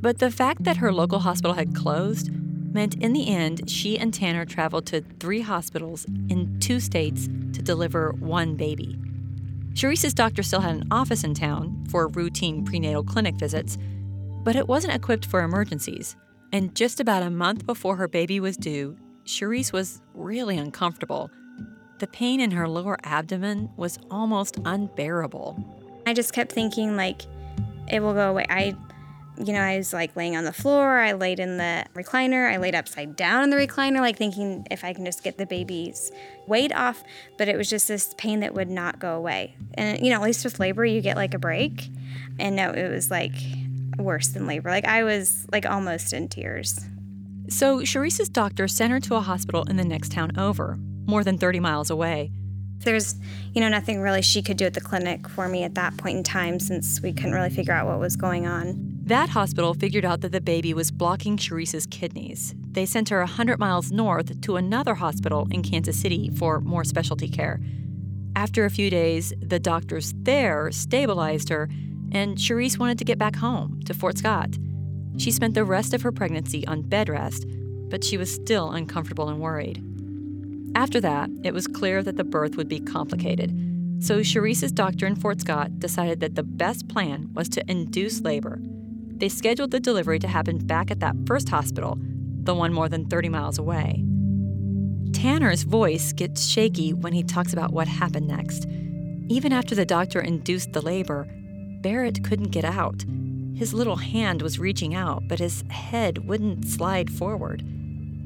but 0.00 0.18
the 0.18 0.30
fact 0.30 0.64
that 0.64 0.76
her 0.78 0.92
local 0.92 1.20
hospital 1.20 1.54
had 1.54 1.74
closed 1.74 2.30
meant 2.72 2.96
in 2.96 3.12
the 3.12 3.28
end 3.28 3.68
she 3.68 3.98
and 3.98 4.12
Tanner 4.12 4.44
traveled 4.44 4.86
to 4.86 5.00
three 5.20 5.40
hospitals 5.40 6.04
in 6.28 6.58
two 6.60 6.80
states 6.80 7.26
to 7.52 7.62
deliver 7.62 8.12
one 8.12 8.56
baby. 8.56 8.98
Cherise's 9.74 10.14
doctor 10.14 10.42
still 10.42 10.60
had 10.60 10.74
an 10.74 10.88
office 10.90 11.24
in 11.24 11.34
town 11.34 11.86
for 11.88 12.08
routine 12.08 12.64
prenatal 12.64 13.04
clinic 13.04 13.36
visits, 13.36 13.78
but 14.42 14.56
it 14.56 14.66
wasn't 14.66 14.94
equipped 14.94 15.24
for 15.24 15.42
emergencies. 15.42 16.16
And 16.52 16.74
just 16.74 16.98
about 17.00 17.22
a 17.22 17.30
month 17.30 17.66
before 17.66 17.96
her 17.96 18.08
baby 18.08 18.40
was 18.40 18.56
due, 18.56 18.96
Cherise 19.24 19.72
was 19.72 20.00
really 20.14 20.56
uncomfortable. 20.56 21.30
The 21.98 22.06
pain 22.06 22.40
in 22.40 22.50
her 22.52 22.68
lower 22.68 22.96
abdomen 23.04 23.70
was 23.76 23.98
almost 24.10 24.58
unbearable. 24.64 25.62
I 26.06 26.14
just 26.14 26.32
kept 26.32 26.52
thinking, 26.52 26.96
like, 26.96 27.22
it 27.86 28.00
will 28.00 28.14
go 28.14 28.30
away. 28.30 28.46
I, 28.48 28.74
you 29.44 29.52
know, 29.52 29.60
I 29.60 29.76
was 29.76 29.92
like 29.92 30.16
laying 30.16 30.36
on 30.36 30.44
the 30.44 30.52
floor. 30.52 30.98
I 30.98 31.12
laid 31.12 31.40
in 31.40 31.58
the 31.58 31.84
recliner. 31.94 32.50
I 32.52 32.56
laid 32.56 32.74
upside 32.74 33.16
down 33.16 33.44
in 33.44 33.50
the 33.50 33.56
recliner, 33.56 34.00
like 34.00 34.16
thinking 34.16 34.66
if 34.70 34.84
I 34.84 34.92
can 34.92 35.04
just 35.04 35.22
get 35.22 35.38
the 35.38 35.46
baby's 35.46 36.10
weight 36.46 36.74
off. 36.74 37.02
But 37.36 37.48
it 37.48 37.56
was 37.56 37.70
just 37.70 37.88
this 37.88 38.14
pain 38.18 38.40
that 38.40 38.54
would 38.54 38.70
not 38.70 38.98
go 38.98 39.16
away. 39.16 39.54
And, 39.74 40.00
you 40.00 40.10
know, 40.10 40.16
at 40.16 40.22
least 40.22 40.44
with 40.44 40.58
labor, 40.58 40.84
you 40.84 41.00
get 41.00 41.16
like 41.16 41.34
a 41.34 41.38
break. 41.38 41.88
And 42.38 42.56
no, 42.56 42.70
it 42.70 42.88
was 42.88 43.10
like 43.10 43.34
worse 43.98 44.28
than 44.28 44.46
labor. 44.46 44.70
Like 44.70 44.86
I 44.86 45.04
was 45.04 45.46
like 45.52 45.66
almost 45.66 46.12
in 46.12 46.28
tears. 46.28 46.80
So 47.48 47.82
Cherise's 47.82 48.28
doctor 48.28 48.68
sent 48.68 48.92
her 48.92 49.00
to 49.00 49.14
a 49.14 49.20
hospital 49.20 49.64
in 49.64 49.76
the 49.76 49.84
next 49.84 50.12
town 50.12 50.36
over, 50.38 50.78
more 51.06 51.24
than 51.24 51.38
30 51.38 51.60
miles 51.60 51.90
away. 51.90 52.30
There's, 52.80 53.16
you 53.54 53.60
know, 53.60 53.68
nothing 53.68 54.00
really 54.00 54.22
she 54.22 54.42
could 54.42 54.56
do 54.56 54.66
at 54.66 54.74
the 54.74 54.80
clinic 54.80 55.28
for 55.28 55.48
me 55.48 55.64
at 55.64 55.74
that 55.74 55.96
point 55.96 56.18
in 56.18 56.22
time 56.22 56.60
since 56.60 57.00
we 57.00 57.12
couldn't 57.12 57.32
really 57.32 57.50
figure 57.50 57.72
out 57.72 57.86
what 57.86 57.98
was 57.98 58.16
going 58.16 58.46
on. 58.46 58.87
That 59.08 59.30
hospital 59.30 59.72
figured 59.72 60.04
out 60.04 60.20
that 60.20 60.32
the 60.32 60.40
baby 60.42 60.74
was 60.74 60.90
blocking 60.90 61.38
Cherise's 61.38 61.86
kidneys. 61.86 62.54
They 62.72 62.84
sent 62.84 63.08
her 63.08 63.20
100 63.20 63.58
miles 63.58 63.90
north 63.90 64.38
to 64.42 64.56
another 64.56 64.94
hospital 64.96 65.48
in 65.50 65.62
Kansas 65.62 65.98
City 65.98 66.28
for 66.28 66.60
more 66.60 66.84
specialty 66.84 67.26
care. 67.26 67.58
After 68.36 68.66
a 68.66 68.70
few 68.70 68.90
days, 68.90 69.32
the 69.40 69.58
doctors 69.58 70.12
there 70.14 70.70
stabilized 70.72 71.48
her 71.48 71.70
and 72.12 72.36
Cherise 72.36 72.78
wanted 72.78 72.98
to 72.98 73.06
get 73.06 73.16
back 73.16 73.36
home 73.36 73.80
to 73.86 73.94
Fort 73.94 74.18
Scott. 74.18 74.58
She 75.16 75.30
spent 75.30 75.54
the 75.54 75.64
rest 75.64 75.94
of 75.94 76.02
her 76.02 76.12
pregnancy 76.12 76.66
on 76.66 76.82
bed 76.82 77.08
rest, 77.08 77.46
but 77.88 78.04
she 78.04 78.18
was 78.18 78.34
still 78.34 78.72
uncomfortable 78.72 79.30
and 79.30 79.40
worried. 79.40 79.82
After 80.76 81.00
that, 81.00 81.30
it 81.44 81.54
was 81.54 81.66
clear 81.66 82.02
that 82.02 82.18
the 82.18 82.24
birth 82.24 82.56
would 82.58 82.68
be 82.68 82.80
complicated, 82.80 83.58
so 84.00 84.22
Cherise's 84.22 84.70
doctor 84.70 85.06
in 85.06 85.16
Fort 85.16 85.40
Scott 85.40 85.78
decided 85.78 86.20
that 86.20 86.34
the 86.34 86.42
best 86.42 86.88
plan 86.88 87.30
was 87.32 87.48
to 87.48 87.64
induce 87.70 88.20
labor. 88.20 88.60
They 89.18 89.28
scheduled 89.28 89.72
the 89.72 89.80
delivery 89.80 90.18
to 90.20 90.28
happen 90.28 90.58
back 90.58 90.90
at 90.90 91.00
that 91.00 91.16
first 91.26 91.48
hospital, 91.48 91.98
the 92.42 92.54
one 92.54 92.72
more 92.72 92.88
than 92.88 93.06
30 93.06 93.28
miles 93.28 93.58
away. 93.58 94.04
Tanner's 95.12 95.64
voice 95.64 96.12
gets 96.12 96.46
shaky 96.46 96.92
when 96.92 97.12
he 97.12 97.22
talks 97.24 97.52
about 97.52 97.72
what 97.72 97.88
happened 97.88 98.28
next. 98.28 98.66
Even 99.28 99.52
after 99.52 99.74
the 99.74 99.84
doctor 99.84 100.20
induced 100.20 100.72
the 100.72 100.80
labor, 100.80 101.26
Barrett 101.82 102.22
couldn't 102.22 102.50
get 102.50 102.64
out. 102.64 103.04
His 103.54 103.74
little 103.74 103.96
hand 103.96 104.40
was 104.40 104.60
reaching 104.60 104.94
out, 104.94 105.24
but 105.28 105.40
his 105.40 105.64
head 105.68 106.28
wouldn't 106.28 106.64
slide 106.64 107.10
forward. 107.10 107.64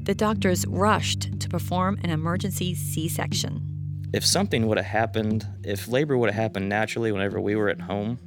The 0.05 0.13
doctors 0.13 0.67
rushed 0.67 1.39
to 1.39 1.49
perform 1.49 1.97
an 2.03 2.11
emergency 2.11 2.75
C 2.75 3.09
section. 3.09 4.09
If 4.13 4.23
something 4.23 4.67
would 4.67 4.77
have 4.77 4.85
happened, 4.85 5.47
if 5.63 5.87
labor 5.87 6.17
would 6.17 6.29
have 6.29 6.39
happened 6.39 6.69
naturally 6.69 7.11
whenever 7.11 7.41
we 7.41 7.55
were 7.55 7.69
at 7.69 7.81
home, 7.81 8.19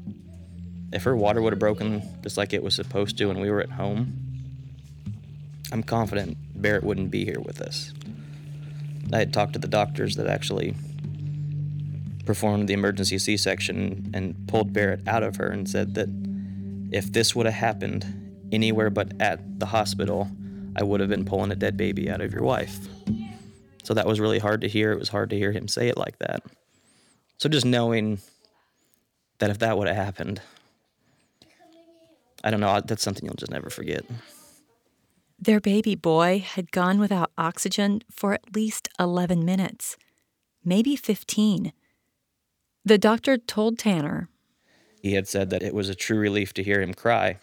if 0.92 1.02
her 1.02 1.16
water 1.16 1.42
would 1.42 1.52
have 1.52 1.58
broken 1.58 2.02
just 2.22 2.36
like 2.36 2.52
it 2.52 2.62
was 2.62 2.74
supposed 2.74 3.18
to 3.18 3.26
when 3.26 3.40
we 3.40 3.50
were 3.50 3.60
at 3.60 3.70
home, 3.70 4.12
I'm 5.72 5.82
confident 5.82 6.36
Barrett 6.54 6.84
wouldn't 6.84 7.10
be 7.10 7.24
here 7.24 7.40
with 7.40 7.60
us. 7.60 7.92
I 9.12 9.18
had 9.18 9.32
talked 9.32 9.52
to 9.54 9.58
the 9.58 9.68
doctors 9.68 10.16
that 10.16 10.26
actually 10.26 10.74
performed 12.24 12.68
the 12.68 12.74
emergency 12.74 13.18
C 13.18 13.36
section 13.36 14.10
and 14.14 14.48
pulled 14.48 14.72
Barrett 14.72 15.06
out 15.06 15.22
of 15.22 15.36
her 15.36 15.48
and 15.48 15.68
said 15.68 15.94
that 15.94 16.08
if 16.92 17.12
this 17.12 17.34
would 17.34 17.46
have 17.46 17.54
happened 17.54 18.48
anywhere 18.52 18.90
but 18.90 19.12
at 19.20 19.58
the 19.58 19.66
hospital, 19.66 20.30
I 20.76 20.82
would 20.82 21.00
have 21.00 21.08
been 21.08 21.24
pulling 21.24 21.50
a 21.50 21.56
dead 21.56 21.76
baby 21.76 22.10
out 22.10 22.20
of 22.20 22.32
your 22.32 22.42
wife. 22.42 22.78
So 23.82 23.94
that 23.94 24.06
was 24.06 24.18
really 24.18 24.38
hard 24.38 24.60
to 24.62 24.68
hear. 24.68 24.92
It 24.92 24.98
was 24.98 25.08
hard 25.08 25.30
to 25.30 25.36
hear 25.36 25.52
him 25.52 25.68
say 25.68 25.88
it 25.88 25.96
like 25.96 26.18
that. 26.18 26.42
So 27.38 27.48
just 27.48 27.64
knowing 27.64 28.18
that 29.38 29.50
if 29.50 29.58
that 29.58 29.78
would 29.78 29.86
have 29.86 29.96
happened, 29.96 30.40
I 32.46 32.50
don't 32.50 32.60
know, 32.60 32.80
that's 32.80 33.02
something 33.02 33.24
you'll 33.24 33.34
just 33.34 33.50
never 33.50 33.70
forget. 33.70 34.04
Their 35.36 35.58
baby 35.58 35.96
boy 35.96 36.38
had 36.38 36.70
gone 36.70 37.00
without 37.00 37.32
oxygen 37.36 38.02
for 38.08 38.34
at 38.34 38.54
least 38.54 38.88
11 39.00 39.44
minutes, 39.44 39.96
maybe 40.64 40.94
15. 40.94 41.72
The 42.84 42.98
doctor 42.98 43.36
told 43.36 43.80
Tanner. 43.80 44.28
He 45.02 45.14
had 45.14 45.26
said 45.26 45.50
that 45.50 45.64
it 45.64 45.74
was 45.74 45.88
a 45.88 45.94
true 45.96 46.18
relief 46.18 46.54
to 46.54 46.62
hear 46.62 46.80
him 46.80 46.94
cry 46.94 47.40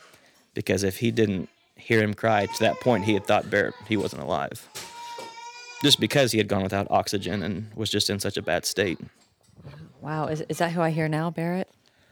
because 0.54 0.84
if 0.84 1.00
he 1.00 1.12
didn't 1.12 1.50
hear 1.76 2.02
him 2.02 2.14
cry 2.14 2.46
to 2.46 2.60
that 2.62 2.80
point, 2.80 3.04
he 3.04 3.14
had 3.14 3.26
thought 3.26 3.52
Barrett 3.52 3.76
he 3.90 3.98
wasn't 3.98 4.22
alive. 4.22 4.70
Just 5.82 6.00
because 6.00 6.32
he 6.32 6.38
had 6.38 6.48
gone 6.48 6.64
without 6.64 6.88
oxygen 6.90 7.44
and 7.44 7.70
was 7.76 7.90
just 7.90 8.10
in 8.10 8.22
such 8.22 8.38
a 8.38 8.42
bad 8.42 8.66
state. 8.66 9.00
Wow, 10.00 10.28
is, 10.28 10.46
is 10.48 10.60
that 10.60 10.72
who 10.72 10.80
I 10.80 10.92
hear 10.92 11.10
now, 11.10 11.30
Barrett, 11.30 11.70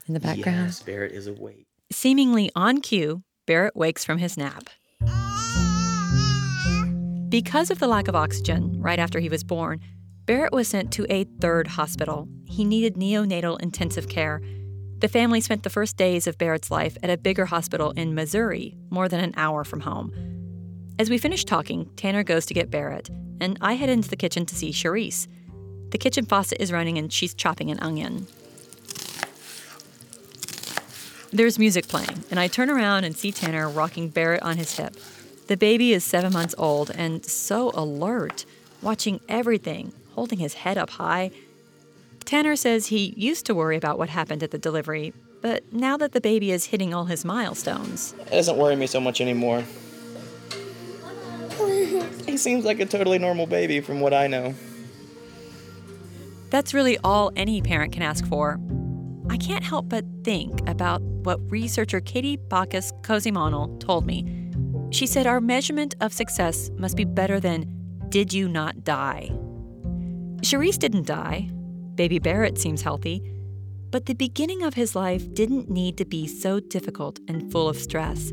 in 0.09 0.13
the 0.13 0.19
background? 0.19 0.67
Yes, 0.67 0.83
Barrett 0.83 1.13
is 1.13 1.27
awake. 1.27 1.67
Seemingly 1.91 2.49
on 2.55 2.79
cue, 2.79 3.21
Barrett 3.45 3.75
wakes 3.75 4.05
from 4.05 4.17
his 4.17 4.37
nap. 4.37 4.69
Because 7.27 7.69
of 7.69 7.79
the 7.79 7.87
lack 7.87 8.07
of 8.07 8.15
oxygen 8.15 8.81
right 8.81 8.97
after 8.97 9.19
he 9.19 9.27
was 9.27 9.43
born, 9.43 9.81
Barrett 10.25 10.53
was 10.53 10.69
sent 10.69 10.93
to 10.93 11.05
a 11.09 11.25
third 11.41 11.67
hospital. 11.67 12.29
He 12.45 12.63
needed 12.63 12.95
neonatal 12.95 13.61
intensive 13.61 14.07
care. 14.07 14.41
The 14.99 15.09
family 15.09 15.41
spent 15.41 15.63
the 15.63 15.69
first 15.69 15.97
days 15.97 16.27
of 16.27 16.37
Barrett's 16.37 16.71
life 16.71 16.95
at 17.03 17.09
a 17.09 17.17
bigger 17.17 17.45
hospital 17.45 17.91
in 17.91 18.15
Missouri, 18.15 18.77
more 18.89 19.09
than 19.09 19.19
an 19.19 19.33
hour 19.35 19.65
from 19.65 19.81
home. 19.81 20.13
As 20.97 21.09
we 21.09 21.17
finish 21.17 21.43
talking, 21.43 21.89
Tanner 21.97 22.23
goes 22.23 22.45
to 22.45 22.53
get 22.53 22.71
Barrett, 22.71 23.09
and 23.41 23.57
I 23.59 23.73
head 23.73 23.89
into 23.89 24.09
the 24.09 24.15
kitchen 24.15 24.45
to 24.45 24.55
see 24.55 24.71
Cherise. 24.71 25.27
The 25.89 25.97
kitchen 25.97 26.25
faucet 26.25 26.61
is 26.61 26.71
running 26.71 26.97
and 26.97 27.11
she's 27.11 27.33
chopping 27.33 27.69
an 27.69 27.79
onion. 27.81 28.27
There's 31.31 31.57
music 31.57 31.87
playing, 31.87 32.23
and 32.29 32.39
I 32.39 32.47
turn 32.47 32.69
around 32.69 33.05
and 33.05 33.15
see 33.15 33.31
Tanner 33.31 33.69
rocking 33.69 34.09
Barrett 34.09 34.43
on 34.43 34.57
his 34.57 34.75
hip. 34.77 34.95
The 35.47 35.55
baby 35.55 35.93
is 35.93 36.03
seven 36.03 36.33
months 36.33 36.53
old 36.57 36.91
and 36.93 37.25
so 37.25 37.71
alert, 37.73 38.45
watching 38.81 39.21
everything, 39.29 39.93
holding 40.13 40.39
his 40.39 40.55
head 40.55 40.77
up 40.77 40.91
high. 40.91 41.31
Tanner 42.25 42.55
says 42.57 42.87
he 42.87 43.13
used 43.17 43.45
to 43.45 43.55
worry 43.55 43.77
about 43.77 43.97
what 43.97 44.09
happened 44.09 44.43
at 44.43 44.51
the 44.51 44.57
delivery, 44.57 45.13
but 45.41 45.71
now 45.73 45.95
that 45.97 46.11
the 46.11 46.21
baby 46.21 46.51
is 46.51 46.65
hitting 46.65 46.93
all 46.93 47.05
his 47.05 47.23
milestones, 47.23 48.13
It 48.27 48.31
doesn't 48.31 48.57
worry 48.57 48.75
me 48.75 48.87
so 48.87 48.99
much 48.99 49.21
anymore. 49.21 49.63
he 52.25 52.37
seems 52.37 52.65
like 52.65 52.79
a 52.79 52.85
totally 52.85 53.19
normal 53.19 53.45
baby 53.45 53.79
from 53.81 53.99
what 54.01 54.13
I 54.13 54.27
know. 54.27 54.53
that's 56.49 56.73
really 56.73 56.97
all 57.03 57.31
any 57.37 57.61
parent 57.61 57.93
can 57.93 58.01
ask 58.03 58.25
for. 58.27 58.59
I 59.29 59.37
can't 59.37 59.63
help 59.63 59.87
but 59.87 60.03
think 60.23 60.67
about 60.69 61.01
what 61.23 61.39
researcher 61.51 62.01
Katie 62.01 62.37
Backes 62.37 62.91
Kozhimannil 63.01 63.79
told 63.79 64.05
me. 64.05 64.49
She 64.91 65.07
said 65.07 65.27
our 65.27 65.39
measurement 65.41 65.95
of 66.01 66.13
success 66.13 66.69
must 66.77 66.97
be 66.97 67.05
better 67.05 67.39
than 67.39 67.65
did 68.09 68.33
you 68.33 68.49
not 68.49 68.83
die? 68.83 69.29
Cherise 70.41 70.77
didn't 70.77 71.07
die. 71.07 71.49
Baby 71.95 72.19
Barrett 72.19 72.57
seems 72.57 72.81
healthy. 72.81 73.21
But 73.89 74.05
the 74.05 74.15
beginning 74.15 74.63
of 74.63 74.73
his 74.73 74.95
life 74.95 75.33
didn't 75.33 75.69
need 75.69 75.97
to 75.97 76.05
be 76.05 76.27
so 76.27 76.59
difficult 76.59 77.19
and 77.27 77.51
full 77.51 77.69
of 77.69 77.77
stress. 77.77 78.31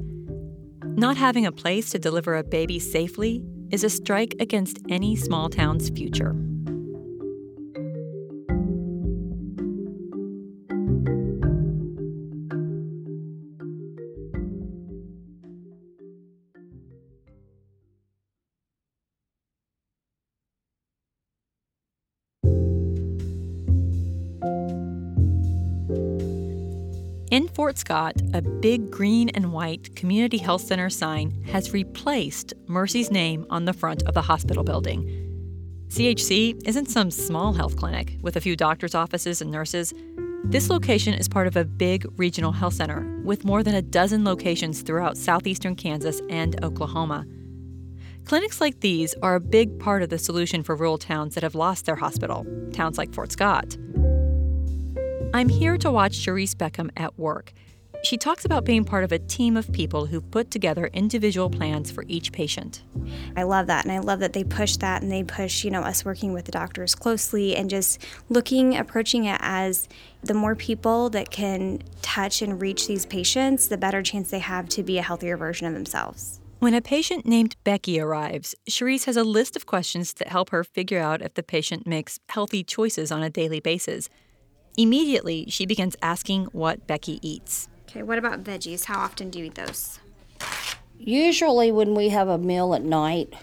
Not 0.85 1.17
having 1.17 1.47
a 1.47 1.53
place 1.53 1.91
to 1.91 1.99
deliver 1.99 2.37
a 2.37 2.45
baby 2.45 2.79
safely 2.79 3.45
is 3.71 3.85
a 3.85 3.91
strike 3.91 4.35
against 4.41 4.79
any 4.89 5.15
small 5.15 5.49
town's 5.49 5.91
future. 5.91 6.35
In 27.31 27.47
Fort 27.49 27.77
Scott, 27.77 28.15
a 28.33 28.41
big 28.41 28.91
green 28.91 29.29
and 29.29 29.53
white 29.53 29.95
community 29.95 30.39
health 30.39 30.63
center 30.63 30.89
sign 30.89 31.31
has 31.49 31.75
replaced 31.75 32.55
Mercy's 32.67 33.11
name 33.11 33.45
on 33.51 33.67
the 33.67 33.75
front 33.75 34.03
of 34.05 34.15
the 34.15 34.23
hospital 34.23 34.65
building. 34.65 35.05
CHC 35.89 36.67
isn't 36.67 36.89
some 36.89 37.11
small 37.11 37.53
health 37.53 37.77
clinic 37.77 38.17
with 38.23 38.37
a 38.37 38.41
few 38.41 38.57
doctor's 38.57 38.95
offices 38.95 39.43
and 39.43 39.51
nurses. 39.51 39.93
This 40.45 40.71
location 40.71 41.13
is 41.13 41.29
part 41.29 41.47
of 41.47 41.57
a 41.57 41.67
big 41.67 42.07
regional 42.19 42.53
health 42.53 42.75
center 42.75 43.21
with 43.23 43.45
more 43.45 43.63
than 43.63 43.75
a 43.75 43.83
dozen 43.83 44.25
locations 44.25 44.81
throughout 44.81 45.19
southeastern 45.19 45.77
Kansas 45.77 46.23
and 46.31 46.65
Oklahoma. 46.65 47.27
Clinics 48.25 48.59
like 48.61 48.81
these 48.81 49.15
are 49.23 49.35
a 49.35 49.41
big 49.41 49.79
part 49.79 50.03
of 50.03 50.09
the 50.09 50.19
solution 50.19 50.63
for 50.63 50.77
rural 50.77 50.97
towns 50.97 51.35
that 51.35 51.43
have 51.43 51.55
lost 51.55 51.85
their 51.85 51.97
hospital, 51.97 52.47
towns 52.73 52.97
like 52.97 53.13
Fort 53.13 53.33
Scott. 53.33 53.77
I'm 55.35 55.51
here 55.51 55.77
to 55.79 55.93
watch 55.93 56.13
Cherise 56.13 56.55
Beckham 56.55 56.91
at 56.97 57.19
work. 57.19 57.53
She 58.03 58.17
talks 58.17 58.47
about 58.47 58.65
being 58.65 58.83
part 58.83 59.05
of 59.05 59.13
a 59.13 59.19
team 59.19 59.59
of 59.59 59.71
people 59.73 60.07
who 60.07 60.23
put 60.23 60.51
together 60.51 60.87
individual 60.95 61.51
plans 61.51 61.91
for 61.91 62.05
each 62.09 62.33
patient. 62.33 62.83
I 63.37 63.43
love 63.43 63.67
that, 63.67 63.85
and 63.85 63.93
I 63.93 63.99
love 63.99 64.21
that 64.21 64.33
they 64.33 64.43
push 64.43 64.77
that, 64.77 65.03
and 65.03 65.13
they 65.13 65.23
push, 65.23 65.65
you 65.65 65.71
know, 65.71 65.83
us 65.83 66.03
working 66.03 66.33
with 66.33 66.47
the 66.47 66.53
doctors 66.53 66.95
closely, 66.95 67.55
and 67.55 67.69
just 67.69 68.03
looking, 68.31 68.75
approaching 68.75 69.25
it 69.25 69.39
as 69.43 69.87
the 70.23 70.33
more 70.33 70.55
people 70.55 71.11
that 71.11 71.31
can 71.31 71.83
touch 72.01 72.41
and 72.41 72.63
reach 72.63 72.87
these 72.87 73.05
patients, 73.05 73.69
the 73.69 73.77
better 73.77 74.03
chance 74.03 74.31
they 74.31 74.39
have 74.39 74.67
to 74.71 74.83
be 74.83 74.97
a 74.97 75.03
healthier 75.03 75.37
version 75.37 75.67
of 75.67 75.75
themselves. 75.75 76.41
When 76.61 76.73
a 76.73 76.81
patient 76.81 77.27
named 77.27 77.55
Becky 77.65 78.01
arrives, 78.01 78.55
Cherise 78.69 79.05
has 79.05 79.17
a 79.17 79.25
list 79.25 79.57
of 79.57 79.67
questions 79.67 80.15
that 80.15 80.29
help 80.29 80.51
her 80.51 80.65
figure 80.65 81.01
out 81.01 81.21
if 81.21 81.35
the 81.35 81.43
patient 81.43 81.87
makes 81.87 82.19
healthy 82.31 82.65
choices 82.65 83.13
on 83.13 83.23
a 83.23 83.31
daily 83.31 83.61
basis. 83.61 84.09
Immediately, 84.79 85.47
she 85.49 85.67
begins 85.67 85.97
asking 86.01 86.45
what 86.53 86.87
Becky 86.87 87.19
eats. 87.21 87.69
Okay, 87.89 88.05
what 88.05 88.17
about 88.17 88.45
veggies? 88.45 88.85
How 88.85 89.01
often 89.01 89.29
do 89.29 89.41
you 89.41 89.47
eat 89.47 89.57
those? 89.57 89.99
Usually, 91.01 91.73
when 91.73 91.97
we 91.97 92.11
have 92.11 92.29
a 92.29 92.39
meal 92.39 92.73
at 92.75 92.83
night, 92.85 93.35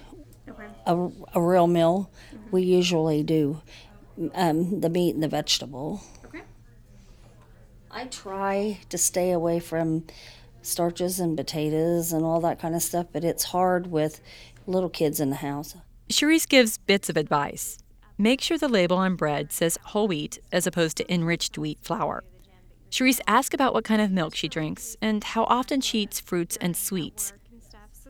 Okay. 0.48 0.68
a, 0.86 1.10
a 1.34 1.42
real 1.42 1.68
meal, 1.68 2.10
we 2.52 2.62
usually 2.64 3.22
do 3.22 3.62
um, 4.34 4.80
the 4.80 4.90
meat 4.90 5.14
and 5.14 5.22
the 5.22 5.28
vegetable. 5.28 6.02
Okay. 6.26 6.44
I 7.92 8.06
try 8.06 8.80
to 8.88 8.98
stay 8.98 9.32
away 9.32 9.60
from 9.60 10.06
starches 10.62 11.20
and 11.20 11.36
potatoes 11.36 12.14
and 12.14 12.24
all 12.24 12.40
that 12.42 12.60
kind 12.60 12.76
of 12.76 12.82
stuff, 12.82 13.08
but 13.12 13.26
it's 13.26 13.46
hard 13.46 13.88
with 13.88 14.22
little 14.68 14.90
kids 14.90 15.20
in 15.20 15.32
the 15.32 15.38
house. 15.38 15.76
Cherise 16.10 16.48
gives 16.48 16.78
bits 16.78 17.10
of 17.10 17.18
advice. 17.18 17.78
Make 18.18 18.40
sure 18.40 18.58
the 18.58 18.70
label 18.70 18.98
on 18.98 19.16
bread 19.16 19.52
says 19.52 19.78
whole 19.84 20.08
wheat 20.08 20.40
as 20.52 20.66
opposed 20.66 20.96
to 20.98 21.14
enriched 21.14 21.58
wheat 21.58 21.80
flour. 21.82 22.24
Cherise 22.90 23.20
asks 23.28 23.54
about 23.54 23.74
what 23.74 23.84
kind 23.84 24.02
of 24.02 24.10
milk 24.10 24.36
she 24.36 24.48
drinks 24.48 24.96
and 25.02 25.22
how 25.22 25.44
often 25.46 25.82
she 25.82 26.00
eats 26.00 26.22
fruits 26.22 26.58
and 26.62 26.78
sweets. 26.78 27.34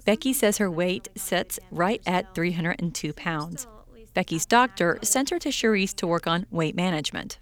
Becky 0.06 0.32
says 0.32 0.60
her 0.60 0.70
weight 0.70 1.08
sits 1.16 1.60
right 1.72 2.02
at 2.06 2.36
302 2.36 3.14
pounds. 3.14 3.66
Becky's 4.14 4.46
doctor 4.46 5.00
sent 5.02 5.32
her 5.32 5.40
to 5.40 5.50
Cherise 5.50 5.96
to 5.96 6.06
work 6.06 6.28
on 6.28 6.46
weight 6.52 6.76
management. 6.76 7.40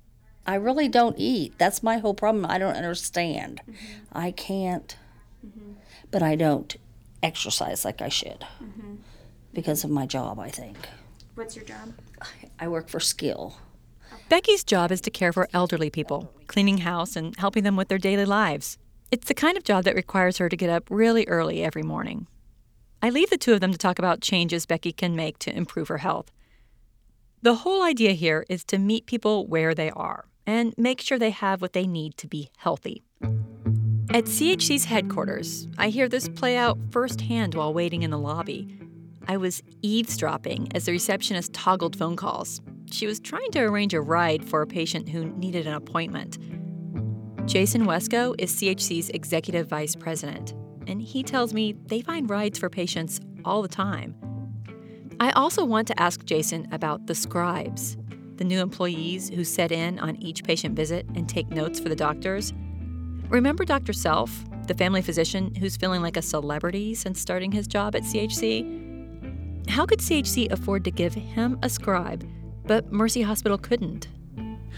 I 0.48 0.56
really 0.56 0.88
don't 0.88 1.18
eat. 1.20 1.58
That's 1.58 1.84
my 1.84 1.98
whole 1.98 2.14
problem. 2.14 2.46
I 2.46 2.58
don't 2.58 2.76
understand. 2.76 3.60
I 4.14 4.32
can't, 4.32 4.96
but 6.12 6.24
I 6.24 6.36
don't 6.36 6.76
exercise 7.22 7.84
like 7.84 8.02
I 8.02 8.10
should 8.10 8.46
mm-hmm. 8.64 8.96
because 9.54 9.84
of 9.84 9.90
my 9.90 10.06
job, 10.06 10.40
I 10.40 10.50
think. 10.50 10.78
What's 11.36 11.56
your 11.56 11.66
job? 11.66 11.94
I 12.60 12.68
work 12.68 12.90
for 12.90 13.00
Skill. 13.00 13.58
Becky's 14.30 14.64
job 14.64 14.92
is 14.92 15.02
to 15.02 15.12
care 15.12 15.34
for 15.34 15.50
elderly 15.54 15.90
people, 15.90 16.34
cleaning 16.48 16.80
house 16.80 17.16
and 17.16 17.36
helping 17.38 17.64
them 17.64 17.76
with 17.76 17.88
their 17.88 17.98
daily 17.98 18.26
lives. 18.26 18.78
It's 19.12 19.28
the 19.28 19.34
kind 19.34 19.58
of 19.58 19.64
job 19.64 19.84
that 19.84 19.96
requires 19.96 20.38
her 20.38 20.50
to 20.50 20.58
get 20.58 20.70
up 20.70 20.88
really 20.90 21.28
early 21.28 21.64
every 21.64 21.84
morning. 21.84 22.28
I 23.02 23.10
leave 23.10 23.30
the 23.30 23.38
two 23.38 23.54
of 23.54 23.60
them 23.60 23.72
to 23.72 23.78
talk 23.78 24.00
about 24.00 24.22
changes 24.22 24.66
Becky 24.66 24.92
can 24.92 25.16
make 25.16 25.38
to 25.40 25.56
improve 25.56 25.90
her 25.90 26.00
health. 26.00 26.32
The 27.42 27.56
whole 27.56 27.84
idea 27.84 28.14
here 28.14 28.46
is 28.50 28.64
to 28.66 28.78
meet 28.78 29.06
people 29.06 29.46
where 29.46 29.76
they 29.76 29.92
are 29.92 30.26
and 30.48 30.74
make 30.78 31.02
sure 31.02 31.20
they 31.20 31.30
have 31.30 31.62
what 31.62 31.74
they 31.74 31.86
need 31.86 32.18
to 32.18 32.28
be 32.28 32.50
healthy. 32.58 33.04
At 34.10 34.26
CHC's 34.26 34.86
headquarters, 34.86 35.68
I 35.78 35.90
hear 35.90 36.08
this 36.08 36.30
play 36.30 36.56
out 36.56 36.78
firsthand 36.92 37.56
while 37.56 37.74
waiting 37.74 38.04
in 38.04 38.12
the 38.12 38.18
lobby. 38.18 38.78
I 39.28 39.38
was 39.38 39.64
eavesdropping 39.82 40.70
as 40.76 40.86
the 40.86 40.92
receptionist 40.92 41.54
toggled 41.54 41.96
phone 41.96 42.16
calls. 42.16 42.62
She 42.92 43.08
was 43.08 43.20
trying 43.20 43.52
to 43.52 43.60
arrange 43.60 43.94
a 43.94 44.02
ride 44.02 44.44
for 44.44 44.62
a 44.62 44.68
patient 44.68 45.10
who 45.10 45.26
needed 45.26 45.66
an 45.66 45.74
appointment. 45.74 46.38
Jason 47.46 47.86
Wesco 47.86 48.36
is 48.38 48.54
CHC's 48.54 49.10
executive 49.10 49.68
vice 49.68 49.96
president, 49.96 50.54
and 50.88 51.02
he 51.02 51.24
tells 51.24 51.54
me 51.54 51.74
they 51.88 52.02
find 52.02 52.30
rides 52.30 52.60
for 52.60 52.70
patients 52.70 53.20
all 53.46 53.62
the 53.62 53.68
time. 53.68 54.16
I 55.20 55.32
also 55.32 55.64
want 55.64 55.88
to 55.88 56.00
ask 56.02 56.26
Jason 56.26 56.68
about 56.72 57.08
the 57.08 57.16
scribes, 57.16 57.98
the 58.36 58.44
new 58.44 58.60
employees 58.60 59.30
who 59.30 59.44
set 59.44 59.72
in 59.72 60.00
on 60.00 60.18
each 60.18 60.44
patient 60.44 60.76
visit 60.76 61.06
and 61.16 61.30
take 61.30 61.50
notes 61.50 61.80
for 61.80 61.90
the 61.90 61.96
doctors. 61.96 62.54
Remember 63.30 63.64
Dr. 63.64 63.94
Self, 63.94 64.44
the 64.68 64.74
family 64.74 65.02
physician 65.02 65.56
who's 65.56 65.78
feeling 65.78 66.02
like 66.02 66.18
a 66.18 66.22
celebrity 66.22 66.94
since 66.94 67.20
starting 67.20 67.52
his 67.52 67.68
job 67.68 67.96
at 67.96 68.04
CHC? 68.04 68.83
How 69.68 69.86
could 69.86 70.00
CHC 70.00 70.52
afford 70.52 70.84
to 70.86 70.92
give 70.92 71.14
him 71.14 71.58
a 71.64 71.70
scribe, 71.70 72.28
but 72.66 72.92
Mercy 72.92 73.22
Hospital 73.22 73.58
couldn't? 73.58 74.08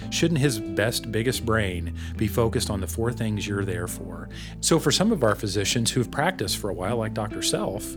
Shouldn't 0.09 0.39
his 0.39 0.59
best, 0.59 1.11
biggest 1.11 1.45
brain 1.45 1.95
be 2.17 2.27
focused 2.27 2.69
on 2.69 2.81
the 2.81 2.87
four 2.87 3.11
things 3.11 3.47
you're 3.47 3.65
there 3.65 3.87
for? 3.87 4.29
So, 4.61 4.79
for 4.79 4.91
some 4.91 5.11
of 5.11 5.23
our 5.23 5.35
physicians 5.35 5.91
who've 5.91 6.09
practiced 6.09 6.57
for 6.57 6.69
a 6.69 6.73
while, 6.73 6.97
like 6.97 7.13
Dr. 7.13 7.41
Self, 7.41 7.95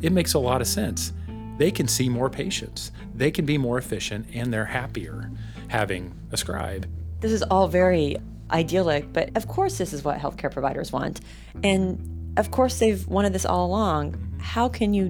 it 0.00 0.12
makes 0.12 0.34
a 0.34 0.38
lot 0.38 0.60
of 0.60 0.66
sense. 0.66 1.12
They 1.58 1.70
can 1.70 1.86
see 1.86 2.08
more 2.08 2.30
patients, 2.30 2.90
they 3.14 3.30
can 3.30 3.46
be 3.46 3.58
more 3.58 3.78
efficient, 3.78 4.26
and 4.32 4.52
they're 4.52 4.64
happier 4.64 5.30
having 5.68 6.14
a 6.32 6.36
scribe. 6.36 6.88
This 7.20 7.32
is 7.32 7.42
all 7.42 7.68
very 7.68 8.16
idyllic, 8.50 9.12
but 9.12 9.36
of 9.36 9.48
course, 9.48 9.78
this 9.78 9.92
is 9.92 10.04
what 10.04 10.18
healthcare 10.18 10.50
providers 10.50 10.92
want. 10.92 11.20
And 11.62 12.34
of 12.36 12.50
course, 12.50 12.78
they've 12.78 13.06
wanted 13.06 13.32
this 13.32 13.46
all 13.46 13.66
along. 13.66 14.16
How 14.40 14.68
can 14.68 14.94
you 14.94 15.08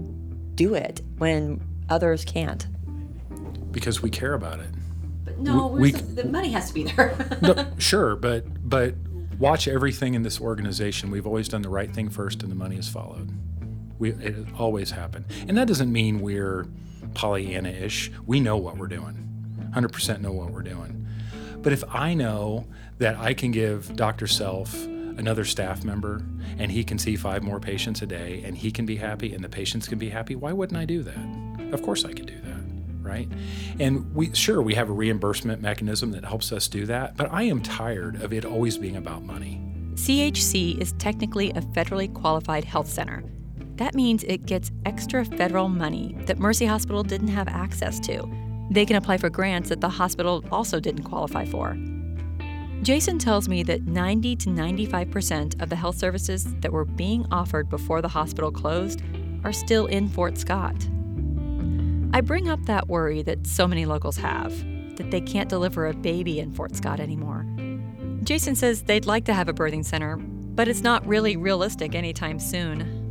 do 0.55 0.75
it 0.75 1.03
when 1.19 1.61
others 1.89 2.25
can't? 2.25 2.67
Because 3.73 4.03
we 4.03 4.11
care 4.11 4.35
about 4.35 4.61
it. 4.61 4.69
But 5.25 5.39
no, 5.39 5.67
We- 5.67 5.93
where's 5.93 6.03
the, 6.03 6.23
the 6.23 6.29
money 6.29 6.51
has 6.53 6.69
to 6.69 6.75
be 6.75 6.85
there. 6.85 7.17
no, 7.43 7.67
sure, 7.79 8.17
but 8.17 8.45
but 8.69 8.95
watch 9.39 9.67
everything 9.69 10.15
in 10.15 10.23
this 10.23 10.41
organization. 10.41 11.11
We've 11.11 11.27
always 11.27 11.49
done 11.49 11.63
the 11.63 11.69
right 11.69 11.93
thing 11.93 12.09
first, 12.09 12.43
and 12.43 12.51
the 12.53 12.57
money 12.57 12.77
has 12.77 12.89
followed. 12.89 13.31
We 13.99 14.13
it 14.13 14.47
always 14.59 14.91
happened, 14.91 15.25
and 15.49 15.57
that 15.57 15.67
doesn't 15.67 15.91
mean 15.93 16.21
we're 16.21 16.67
Pollyanna 17.15 17.71
ish. 17.71 18.11
We 18.27 18.41
know 18.41 18.57
what 18.57 18.77
we're 18.77 18.87
doing, 18.89 19.29
100% 19.75 20.21
know 20.21 20.33
what 20.33 20.51
we're 20.51 20.63
doing. 20.63 21.07
But 21.63 21.73
if 21.73 21.83
I 21.95 22.15
know 22.15 22.67
that 22.99 23.17
I 23.17 23.35
can 23.35 23.51
give 23.51 23.95
Dr. 23.97 24.27
Self 24.27 24.75
another 25.17 25.45
staff 25.45 25.85
member 25.85 26.25
and 26.59 26.71
he 26.71 26.85
can 26.85 26.99
see 26.99 27.17
five 27.17 27.43
more 27.43 27.61
patients 27.61 28.03
a 28.03 28.07
day 28.07 28.43
and 28.45 28.57
he 28.57 28.71
can 28.71 28.87
be 28.87 28.97
happy 28.97 29.35
and 29.35 29.43
the 29.43 29.49
patients 29.49 29.89
can 29.89 29.99
be 29.99 30.09
happy, 30.09 30.35
why 30.35 30.53
wouldn't 30.53 30.79
I 30.79 30.85
do 30.85 31.03
that? 31.03 31.73
Of 31.73 31.83
course 31.83 32.05
I 32.05 32.13
could 32.13 32.27
do 32.27 32.41
that, 32.41 32.63
right? 33.01 33.29
And 33.81 34.15
we 34.15 34.35
sure 34.35 34.63
we 34.63 34.75
have 34.75 34.91
a 34.91 34.93
reimbursement 34.93 35.61
mechanism 35.63 36.13
that 36.13 36.25
helps 36.25 36.53
us 36.53 36.69
do 36.69 36.87
that, 36.87 37.17
but 37.17 37.33
I 37.33 37.43
am 37.45 37.63
tired 37.63 38.23
of 38.23 38.33
it 38.33 38.45
always 38.45 38.79
being 38.79 38.97
about 38.97 39.23
money. 39.23 39.61
CHC 39.95 40.81
is 40.81 40.93
technically 40.95 41.51
a 41.51 41.61
federally 41.61 42.13
qualified 42.13 42.65
health 42.65 42.89
center. 42.89 43.23
That 43.77 43.95
means 43.95 44.25
it 44.25 44.47
gets 44.47 44.71
extra 44.87 45.25
federal 45.25 45.69
money 45.69 46.17
that 46.27 46.39
Mercy 46.39 46.67
Hospital 46.67 47.03
didn't 47.03 47.29
have 47.29 47.49
access 47.49 47.99
to. 48.01 48.29
They 48.71 48.87
can 48.87 48.97
apply 48.97 49.19
for 49.19 49.31
grants 49.31 49.69
that 49.69 49.81
the 49.81 49.89
hospital 49.89 50.45
also 50.51 50.81
didn't 50.81 51.05
qualify 51.05 51.45
for. 51.45 51.77
Jason 52.83 53.19
tells 53.19 53.49
me 53.49 53.63
that 53.63 53.87
90 53.87 54.37
to 54.37 54.51
95% 54.51 55.63
of 55.63 55.71
the 55.71 55.77
health 55.77 55.97
services 55.97 56.55
that 56.61 56.73
were 56.73 56.85
being 56.85 57.27
offered 57.31 57.69
before 57.69 58.03
the 58.03 58.09
hospital 58.09 58.51
closed 58.51 59.03
are 59.43 59.53
still 59.53 59.87
in 59.87 60.09
Fort 60.09 60.37
Scott. 60.37 60.77
I 62.13 62.21
bring 62.21 62.49
up 62.49 62.65
that 62.67 62.89
worry 62.89 63.23
that 63.23 63.47
so 63.47 63.67
many 63.67 63.87
locals 63.87 64.17
have 64.19 64.57
that 64.97 65.11
they 65.11 65.21
can't 65.21 65.49
deliver 65.49 65.87
a 65.87 65.95
baby 65.95 66.39
in 66.39 66.53
Fort 66.53 66.77
Scott 66.77 67.01
anymore. 67.01 67.47
Jason 68.23 68.55
says 68.55 68.83
they'd 68.83 69.07
like 69.07 69.25
to 69.25 69.35
have 69.35 69.49
a 69.49 69.53
birthing 69.53 69.85
center, 69.85 70.17
but 70.17 70.69
it's 70.69 70.83
not 70.83 71.07
really 71.07 71.37
realistic 71.37 71.95
anytime 71.95 72.39
soon. 72.39 73.03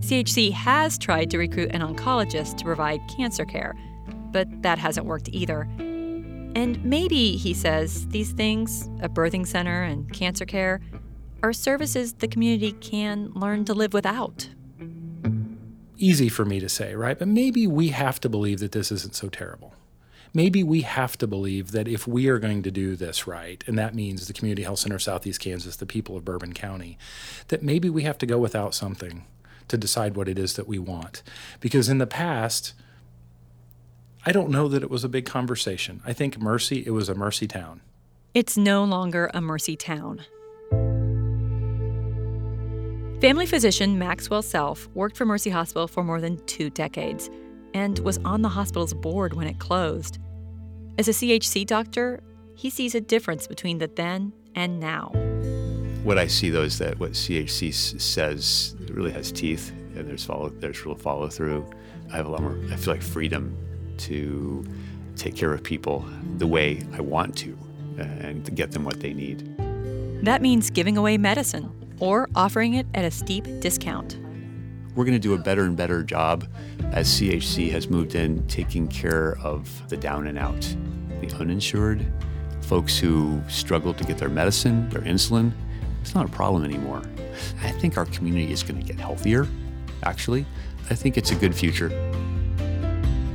CHC 0.00 0.52
has 0.52 0.98
tried 0.98 1.30
to 1.30 1.38
recruit 1.38 1.70
an 1.72 1.80
oncologist 1.80 2.58
to 2.58 2.64
provide 2.64 3.00
cancer 3.16 3.44
care, 3.44 3.74
but 4.32 4.48
that 4.62 4.78
hasn't 4.78 5.06
worked 5.06 5.28
either. 5.32 5.68
And 6.54 6.84
maybe, 6.84 7.36
he 7.36 7.54
says, 7.54 8.06
these 8.08 8.32
things, 8.32 8.88
a 9.00 9.08
birthing 9.08 9.46
center 9.46 9.82
and 9.82 10.12
cancer 10.12 10.44
care, 10.44 10.80
are 11.42 11.52
services 11.52 12.14
the 12.14 12.28
community 12.28 12.72
can 12.72 13.30
learn 13.34 13.64
to 13.66 13.74
live 13.74 13.92
without. 13.92 14.48
Easy 15.96 16.28
for 16.28 16.44
me 16.44 16.60
to 16.60 16.68
say, 16.68 16.94
right? 16.94 17.18
But 17.18 17.28
maybe 17.28 17.66
we 17.66 17.88
have 17.88 18.20
to 18.20 18.28
believe 18.28 18.60
that 18.60 18.72
this 18.72 18.90
isn't 18.90 19.14
so 19.14 19.28
terrible 19.28 19.74
maybe 20.34 20.64
we 20.64 20.82
have 20.82 21.16
to 21.16 21.26
believe 21.26 21.70
that 21.70 21.88
if 21.88 22.06
we 22.06 22.28
are 22.28 22.38
going 22.38 22.62
to 22.64 22.70
do 22.70 22.96
this 22.96 23.26
right, 23.26 23.62
and 23.66 23.78
that 23.78 23.94
means 23.94 24.26
the 24.26 24.32
Community 24.32 24.64
Health 24.64 24.80
Center 24.80 24.98
Southeast 24.98 25.40
Kansas, 25.40 25.76
the 25.76 25.86
people 25.86 26.16
of 26.16 26.24
Bourbon 26.24 26.52
County, 26.52 26.98
that 27.48 27.62
maybe 27.62 27.88
we 27.88 28.02
have 28.02 28.18
to 28.18 28.26
go 28.26 28.38
without 28.38 28.74
something 28.74 29.24
to 29.68 29.78
decide 29.78 30.16
what 30.16 30.28
it 30.28 30.38
is 30.38 30.54
that 30.54 30.68
we 30.68 30.78
want. 30.78 31.22
Because 31.60 31.88
in 31.88 31.98
the 31.98 32.06
past, 32.06 32.74
I 34.26 34.32
don't 34.32 34.48
know 34.50 34.68
that 34.68 34.82
it 34.82 34.90
was 34.90 35.04
a 35.04 35.08
big 35.08 35.26
conversation. 35.26 36.00
I 36.06 36.12
think 36.14 36.40
Mercy, 36.40 36.82
it 36.86 36.90
was 36.90 37.08
a 37.08 37.14
Mercy 37.14 37.46
town. 37.46 37.82
It's 38.32 38.56
no 38.56 38.82
longer 38.84 39.30
a 39.34 39.40
Mercy 39.40 39.76
town. 39.76 40.22
Family 43.20 43.46
physician 43.46 43.98
Maxwell 43.98 44.42
Self 44.42 44.88
worked 44.94 45.16
for 45.16 45.24
Mercy 45.24 45.50
Hospital 45.50 45.86
for 45.86 46.02
more 46.02 46.20
than 46.20 46.44
two 46.46 46.70
decades 46.70 47.30
and 47.74 47.98
was 48.00 48.18
on 48.24 48.42
the 48.42 48.48
hospital's 48.48 48.94
board 48.94 49.34
when 49.34 49.46
it 49.46 49.58
closed. 49.58 50.18
As 50.98 51.08
a 51.08 51.12
CHC 51.12 51.66
doctor, 51.66 52.20
he 52.54 52.70
sees 52.70 52.94
a 52.94 53.00
difference 53.00 53.46
between 53.46 53.78
the 53.78 53.88
then 53.88 54.32
and 54.54 54.78
now. 54.80 55.08
What 56.02 56.18
I 56.18 56.26
see 56.28 56.50
though 56.50 56.62
is 56.62 56.78
that 56.78 56.98
what 56.98 57.12
CHC 57.12 57.68
s- 57.70 57.94
says 58.02 58.76
really 58.88 59.10
has 59.12 59.32
teeth, 59.32 59.70
and 59.96 60.06
there's 60.08 60.24
follow, 60.24 60.50
there's 60.50 60.84
real 60.84 60.94
follow 60.94 61.28
through. 61.28 61.68
I 62.12 62.16
have 62.16 62.26
a 62.26 62.30
lot 62.30 62.42
more. 62.42 62.58
I 62.70 62.76
feel 62.76 62.94
like 62.94 63.02
freedom 63.02 63.56
to 63.98 64.64
take 65.16 65.36
care 65.36 65.52
of 65.52 65.62
people 65.62 66.04
the 66.38 66.46
way 66.46 66.82
I 66.92 67.00
want 67.00 67.36
to, 67.38 67.56
uh, 67.98 68.02
and 68.02 68.44
to 68.44 68.50
get 68.50 68.72
them 68.72 68.84
what 68.84 69.00
they 69.00 69.14
need. 69.14 69.56
That 70.24 70.42
means 70.42 70.70
giving 70.70 70.96
away 70.96 71.18
medicine 71.18 71.70
or 72.00 72.28
offering 72.34 72.74
it 72.74 72.86
at 72.94 73.04
a 73.04 73.10
steep 73.10 73.44
discount. 73.60 74.18
We're 74.94 75.04
going 75.04 75.14
to 75.14 75.18
do 75.18 75.34
a 75.34 75.38
better 75.38 75.64
and 75.64 75.76
better 75.76 76.02
job 76.02 76.46
as 76.92 77.08
CHC 77.08 77.70
has 77.72 77.88
moved 77.88 78.14
in 78.14 78.46
taking 78.46 78.86
care 78.86 79.36
of 79.38 79.88
the 79.88 79.96
down 79.96 80.26
and 80.28 80.38
out, 80.38 80.60
the 81.20 81.34
uninsured, 81.38 82.06
folks 82.62 82.98
who 82.98 83.42
struggle 83.48 83.92
to 83.92 84.04
get 84.04 84.18
their 84.18 84.28
medicine, 84.28 84.88
their 84.90 85.02
insulin. 85.02 85.52
It's 86.00 86.14
not 86.14 86.26
a 86.26 86.28
problem 86.28 86.64
anymore. 86.64 87.02
I 87.62 87.70
think 87.70 87.98
our 87.98 88.06
community 88.06 88.52
is 88.52 88.62
going 88.62 88.80
to 88.80 88.86
get 88.86 89.00
healthier, 89.00 89.48
actually. 90.04 90.46
I 90.90 90.94
think 90.94 91.16
it's 91.16 91.30
a 91.30 91.34
good 91.34 91.54
future. 91.54 91.88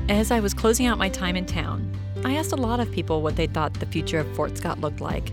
As 0.09 0.31
I 0.31 0.39
was 0.39 0.55
closing 0.55 0.87
out 0.87 0.97
my 0.97 1.07
time 1.07 1.35
in 1.35 1.45
town, 1.45 1.95
I 2.25 2.35
asked 2.35 2.51
a 2.51 2.55
lot 2.55 2.79
of 2.79 2.91
people 2.91 3.21
what 3.21 3.35
they 3.35 3.45
thought 3.45 3.75
the 3.75 3.85
future 3.85 4.17
of 4.17 4.35
Fort 4.35 4.57
Scott 4.57 4.81
looked 4.81 5.01
like. 5.01 5.31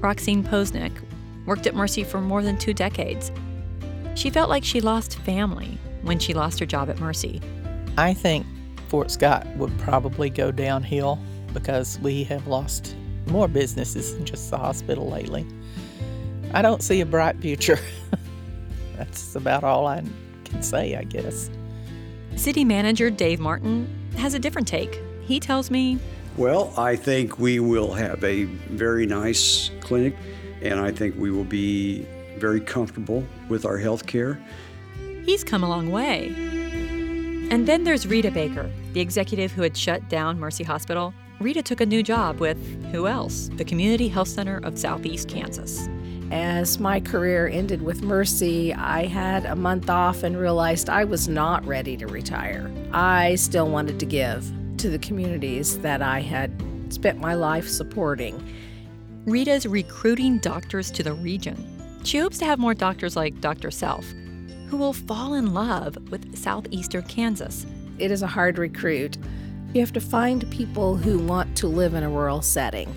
Roxine 0.00 0.42
Posnick 0.42 0.90
worked 1.44 1.66
at 1.66 1.74
Mercy 1.74 2.02
for 2.02 2.22
more 2.22 2.42
than 2.42 2.56
two 2.56 2.72
decades. 2.72 3.30
She 4.14 4.30
felt 4.30 4.48
like 4.48 4.64
she 4.64 4.80
lost 4.80 5.18
family 5.18 5.78
when 6.00 6.18
she 6.18 6.32
lost 6.32 6.58
her 6.60 6.64
job 6.64 6.88
at 6.88 6.98
Mercy. 6.98 7.42
I 7.98 8.14
think 8.14 8.46
Fort 8.88 9.10
Scott 9.10 9.46
would 9.58 9.78
probably 9.78 10.30
go 10.30 10.50
downhill 10.50 11.18
because 11.52 11.98
we 11.98 12.24
have 12.24 12.46
lost 12.46 12.96
more 13.26 13.48
businesses 13.48 14.14
than 14.14 14.24
just 14.24 14.50
the 14.50 14.56
hospital 14.56 15.10
lately. 15.10 15.46
I 16.54 16.62
don't 16.62 16.82
see 16.82 17.02
a 17.02 17.06
bright 17.06 17.36
future. 17.36 17.78
That's 18.96 19.36
about 19.36 19.62
all 19.62 19.86
I 19.86 20.02
can 20.44 20.62
say, 20.62 20.96
I 20.96 21.04
guess. 21.04 21.50
City 22.36 22.64
manager 22.64 23.10
Dave 23.10 23.40
Martin 23.40 23.88
has 24.16 24.34
a 24.34 24.38
different 24.38 24.68
take. 24.68 25.00
He 25.22 25.40
tells 25.40 25.70
me 25.70 25.98
Well, 26.36 26.72
I 26.76 26.96
think 26.96 27.38
we 27.38 27.60
will 27.60 27.92
have 27.94 28.22
a 28.24 28.44
very 28.44 29.06
nice 29.06 29.70
clinic, 29.80 30.16
and 30.60 30.80
I 30.80 30.90
think 30.90 31.16
we 31.16 31.30
will 31.30 31.44
be 31.44 32.06
very 32.38 32.60
comfortable 32.60 33.24
with 33.48 33.64
our 33.64 33.78
health 33.78 34.06
care. 34.06 34.40
he's 35.24 35.44
come 35.44 35.62
a 35.62 35.68
long 35.68 35.90
way. 35.90 36.34
And 37.50 37.66
then 37.68 37.84
there's 37.84 38.06
Rita 38.06 38.30
Baker, 38.30 38.70
the 38.92 39.00
executive 39.00 39.52
who 39.52 39.62
had 39.62 39.76
shut 39.76 40.08
down 40.08 40.38
Mercy 40.38 40.64
Hospital. 40.64 41.14
Rita 41.40 41.62
took 41.62 41.80
a 41.80 41.86
new 41.86 42.02
job 42.02 42.40
with 42.40 42.58
who 42.90 43.06
else? 43.06 43.50
The 43.54 43.64
Community 43.64 44.08
Health 44.08 44.28
Center 44.28 44.60
of 44.64 44.78
Southeast 44.78 45.28
Kansas. 45.28 45.88
As 46.34 46.80
my 46.80 46.98
career 46.98 47.46
ended 47.46 47.80
with 47.80 48.02
Mercy, 48.02 48.74
I 48.74 49.06
had 49.06 49.46
a 49.46 49.54
month 49.54 49.88
off 49.88 50.24
and 50.24 50.36
realized 50.36 50.90
I 50.90 51.04
was 51.04 51.28
not 51.28 51.64
ready 51.64 51.96
to 51.96 52.08
retire. 52.08 52.72
I 52.92 53.36
still 53.36 53.70
wanted 53.70 54.00
to 54.00 54.06
give 54.06 54.44
to 54.78 54.90
the 54.90 54.98
communities 54.98 55.78
that 55.78 56.02
I 56.02 56.18
had 56.18 56.50
spent 56.92 57.20
my 57.20 57.34
life 57.34 57.68
supporting. 57.68 58.44
Rita's 59.26 59.64
recruiting 59.64 60.38
doctors 60.38 60.90
to 60.90 61.04
the 61.04 61.12
region. 61.12 62.00
She 62.02 62.18
hopes 62.18 62.38
to 62.38 62.46
have 62.46 62.58
more 62.58 62.74
doctors 62.74 63.14
like 63.14 63.40
Dr. 63.40 63.70
Self, 63.70 64.04
who 64.68 64.76
will 64.76 64.92
fall 64.92 65.34
in 65.34 65.54
love 65.54 65.96
with 66.10 66.36
southeastern 66.36 67.04
Kansas. 67.04 67.64
It 68.00 68.10
is 68.10 68.22
a 68.22 68.26
hard 68.26 68.58
recruit. 68.58 69.18
You 69.72 69.80
have 69.80 69.92
to 69.92 70.00
find 70.00 70.50
people 70.50 70.96
who 70.96 71.16
want 71.20 71.56
to 71.58 71.68
live 71.68 71.94
in 71.94 72.02
a 72.02 72.10
rural 72.10 72.42
setting 72.42 72.92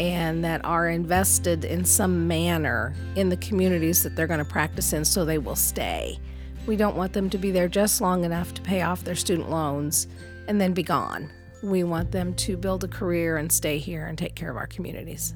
and 0.00 0.44
that 0.44 0.64
are 0.64 0.88
invested 0.88 1.64
in 1.64 1.84
some 1.84 2.26
manner 2.26 2.94
in 3.16 3.28
the 3.28 3.36
communities 3.36 4.02
that 4.02 4.16
they're 4.16 4.26
going 4.26 4.38
to 4.38 4.44
practice 4.44 4.92
in 4.92 5.04
so 5.04 5.24
they 5.24 5.38
will 5.38 5.56
stay. 5.56 6.18
We 6.66 6.76
don't 6.76 6.96
want 6.96 7.12
them 7.12 7.30
to 7.30 7.38
be 7.38 7.50
there 7.50 7.68
just 7.68 8.00
long 8.00 8.24
enough 8.24 8.54
to 8.54 8.62
pay 8.62 8.82
off 8.82 9.04
their 9.04 9.14
student 9.14 9.50
loans 9.50 10.08
and 10.48 10.60
then 10.60 10.72
be 10.72 10.82
gone. 10.82 11.30
We 11.62 11.84
want 11.84 12.10
them 12.10 12.34
to 12.34 12.56
build 12.56 12.84
a 12.84 12.88
career 12.88 13.36
and 13.36 13.50
stay 13.50 13.78
here 13.78 14.06
and 14.06 14.18
take 14.18 14.34
care 14.34 14.50
of 14.50 14.56
our 14.56 14.66
communities. 14.66 15.34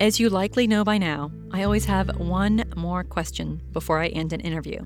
As 0.00 0.18
you 0.18 0.30
likely 0.30 0.66
know 0.66 0.82
by 0.82 0.96
now, 0.96 1.30
I 1.52 1.64
always 1.64 1.84
have 1.84 2.18
one 2.18 2.64
more 2.74 3.04
question 3.04 3.60
before 3.72 4.00
I 4.00 4.06
end 4.08 4.32
an 4.32 4.40
interview. 4.40 4.80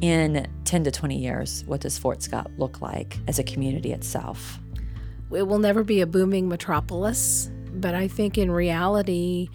In 0.00 0.46
10 0.64 0.84
to 0.84 0.90
20 0.90 1.16
years, 1.16 1.64
what 1.66 1.80
does 1.80 1.98
Fort 1.98 2.22
Scott 2.22 2.50
look 2.58 2.80
like 2.80 3.18
as 3.26 3.38
a 3.38 3.42
community 3.42 3.92
itself? 3.92 4.58
It 5.30 5.46
will 5.46 5.58
never 5.58 5.84
be 5.84 6.00
a 6.00 6.06
booming 6.06 6.48
metropolis, 6.48 7.50
but 7.72 7.94
I 7.94 8.08
think 8.08 8.38
in 8.38 8.50
reality, 8.50 9.48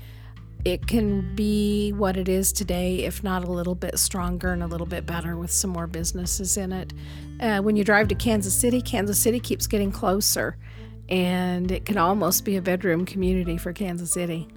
it 0.65 0.87
can 0.87 1.35
be 1.35 1.91
what 1.91 2.15
it 2.15 2.29
is 2.29 2.53
today, 2.53 2.99
if 2.99 3.23
not 3.23 3.43
a 3.43 3.51
little 3.51 3.75
bit 3.75 3.99
stronger 3.99 4.53
and 4.53 4.63
a 4.63 4.67
little 4.67 4.87
bit 4.87 5.05
better 5.05 5.35
with 5.35 5.51
some 5.51 5.71
more 5.71 5.87
businesses 5.87 6.55
in 6.55 6.71
it. 6.71 6.93
Uh, 7.41 7.59
when 7.59 7.75
you 7.75 7.83
drive 7.83 8.07
to 8.09 8.15
Kansas 8.15 8.55
City, 8.55 8.81
Kansas 8.81 9.19
City 9.19 9.39
keeps 9.39 9.67
getting 9.67 9.91
closer, 9.91 10.55
and 11.09 11.71
it 11.71 11.85
can 11.85 11.97
almost 11.97 12.45
be 12.45 12.55
a 12.55 12.61
bedroom 12.61 13.05
community 13.05 13.57
for 13.57 13.73
Kansas 13.73 14.11
City. 14.11 14.47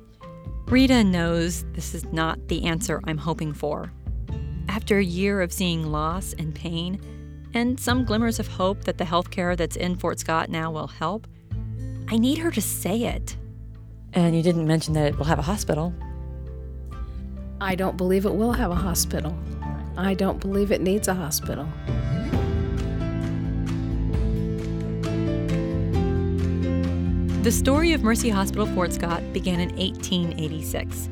Rita 0.67 1.03
knows 1.03 1.65
this 1.73 1.95
is 1.95 2.05
not 2.13 2.49
the 2.49 2.65
answer 2.65 3.01
I'm 3.05 3.19
hoping 3.19 3.53
for. 3.53 3.93
After 4.69 4.99
a 4.99 5.05
year 5.05 5.41
of 5.41 5.53
seeing 5.53 5.91
loss 5.91 6.35
and 6.39 6.55
pain, 6.55 7.01
and 7.57 7.81
some 7.81 8.05
glimmers 8.05 8.39
of 8.39 8.47
hope 8.47 8.85
that 8.85 8.99
the 8.99 9.05
healthcare 9.05 9.57
that's 9.57 9.77
in 9.77 9.97
Fort 9.97 10.21
Scott 10.21 10.51
now 10.51 10.71
will 10.71 10.89
help, 10.89 11.27
I 12.07 12.19
need 12.19 12.37
her 12.37 12.51
to 12.51 12.61
say 12.61 13.05
it. 13.05 13.35
And 14.13 14.37
you 14.37 14.43
didn't 14.43 14.67
mention 14.67 14.93
that 14.93 15.07
it 15.07 15.17
will 15.17 15.25
have 15.25 15.39
a 15.39 15.43
hospital. 15.43 15.95
I 17.59 17.75
don't 17.75 17.97
believe 17.97 18.27
it 18.27 18.35
will 18.35 18.53
have 18.53 18.71
a 18.71 18.75
hospital. 18.75 19.35
I 19.97 20.13
don't 20.13 20.39
believe 20.39 20.71
it 20.71 20.83
needs 20.83 21.09
a 21.09 21.15
hospital. 21.15 21.67
The 27.43 27.51
story 27.51 27.95
of 27.95 28.03
Mercy 28.03 28.29
Hospital 28.29 28.67
Fort 28.67 28.93
Scott 28.93 29.23
began 29.33 29.61
in 29.61 29.71
1886. 29.77 31.09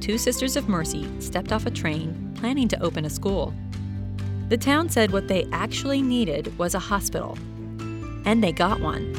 Two 0.00 0.18
Sisters 0.18 0.56
of 0.56 0.68
Mercy 0.68 1.08
stepped 1.18 1.50
off 1.50 1.64
a 1.64 1.70
train 1.70 2.34
planning 2.34 2.68
to 2.68 2.82
open 2.82 3.06
a 3.06 3.10
school 3.10 3.54
the 4.48 4.56
town 4.56 4.88
said 4.88 5.10
what 5.10 5.28
they 5.28 5.46
actually 5.52 6.00
needed 6.00 6.56
was 6.58 6.74
a 6.74 6.78
hospital, 6.78 7.36
and 8.24 8.42
they 8.42 8.50
got 8.50 8.80
one. 8.80 9.12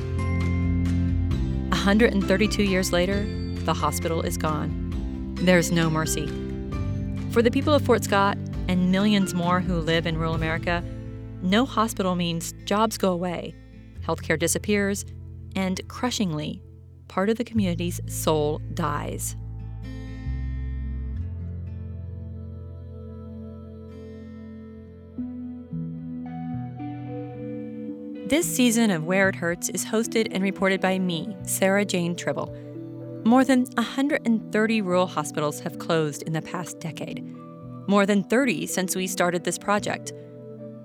132 1.70 2.64
years 2.64 2.92
later, 2.92 3.28
the 3.64 3.74
hospital 3.76 4.24
is 4.24 4.38
gone. 4.38 5.36
There's 5.36 5.72
no 5.72 5.88
mercy. 5.88 6.26
For 7.30 7.44
the 7.44 7.52
people 7.52 7.76
of 7.76 7.84
Fort 7.84 8.04
Scott 8.04 8.40
and 8.68 8.92
millions 8.92 9.36
more 9.36 9.60
who 9.60 9.76
live 9.76 10.08
in 10.08 10.18
rural 10.18 10.34
America, 10.34 10.84
no 11.44 11.64
hospital 11.64 12.16
means 12.16 12.54
jobs 12.66 12.98
go 12.98 13.12
away, 13.12 13.54
healthcare 14.02 14.40
disappears, 14.40 15.06
and 15.56 15.80
crushingly, 15.88 16.64
part 17.08 17.30
of 17.30 17.38
the 17.38 17.44
community's 17.44 18.02
soul 18.08 18.62
dies. 18.74 19.36
This 28.30 28.46
season 28.46 28.92
of 28.92 29.06
Where 29.06 29.30
It 29.30 29.36
Hurts 29.38 29.70
is 29.70 29.84
hosted 29.84 30.28
and 30.30 30.44
reported 30.44 30.80
by 30.80 31.00
me, 31.00 31.36
Sarah 31.42 31.84
Jane 31.84 32.16
Tribble. 32.16 32.56
More 33.26 33.44
than 33.44 33.66
130 33.74 34.82
rural 34.84 35.08
hospitals 35.08 35.60
have 35.62 35.80
closed 35.80 36.22
in 36.22 36.34
the 36.34 36.42
past 36.44 36.80
decade, 36.80 37.26
more 37.88 38.06
than 38.06 38.24
30 38.24 38.68
since 38.68 38.96
we 38.96 39.08
started 39.08 39.46
this 39.46 39.58
project. 39.58 40.14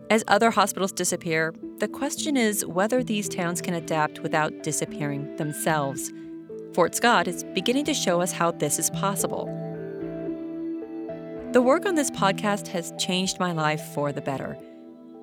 As 0.08 0.24
other 0.26 0.50
hospitals 0.50 0.90
disappear, 0.90 1.52
the 1.80 1.86
question 1.86 2.38
is 2.38 2.64
whether 2.64 3.04
these 3.04 3.28
towns 3.28 3.60
can 3.60 3.74
adapt 3.74 4.20
without 4.20 4.62
disappearing 4.62 5.36
themselves. 5.36 6.14
Fort 6.72 6.94
Scott 6.94 7.28
is 7.28 7.44
beginning 7.52 7.84
to 7.84 7.92
show 7.92 8.22
us 8.22 8.32
how 8.32 8.52
this 8.52 8.78
is 8.78 8.88
possible. 8.88 9.44
The 11.52 11.60
work 11.60 11.84
on 11.84 11.94
this 11.94 12.10
podcast 12.10 12.68
has 12.68 12.94
changed 12.98 13.38
my 13.38 13.52
life 13.52 13.82
for 13.92 14.12
the 14.12 14.22
better. 14.22 14.56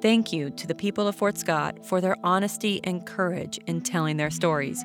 Thank 0.01 0.33
you 0.33 0.49
to 0.49 0.65
the 0.65 0.73
people 0.73 1.07
of 1.07 1.15
Fort 1.15 1.37
Scott 1.37 1.85
for 1.85 2.01
their 2.01 2.17
honesty 2.23 2.81
and 2.83 3.05
courage 3.05 3.59
in 3.67 3.81
telling 3.81 4.17
their 4.17 4.31
stories. 4.31 4.83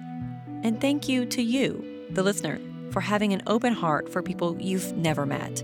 And 0.62 0.79
thank 0.79 1.09
you 1.09 1.24
to 1.24 1.40
you, 1.40 2.05
the 2.11 2.22
listener, 2.22 2.61
for 2.90 3.00
having 3.00 3.33
an 3.33 3.42
open 3.46 3.72
heart 3.72 4.11
for 4.11 4.22
people 4.22 4.61
you've 4.61 4.94
never 4.94 5.24
met. 5.24 5.62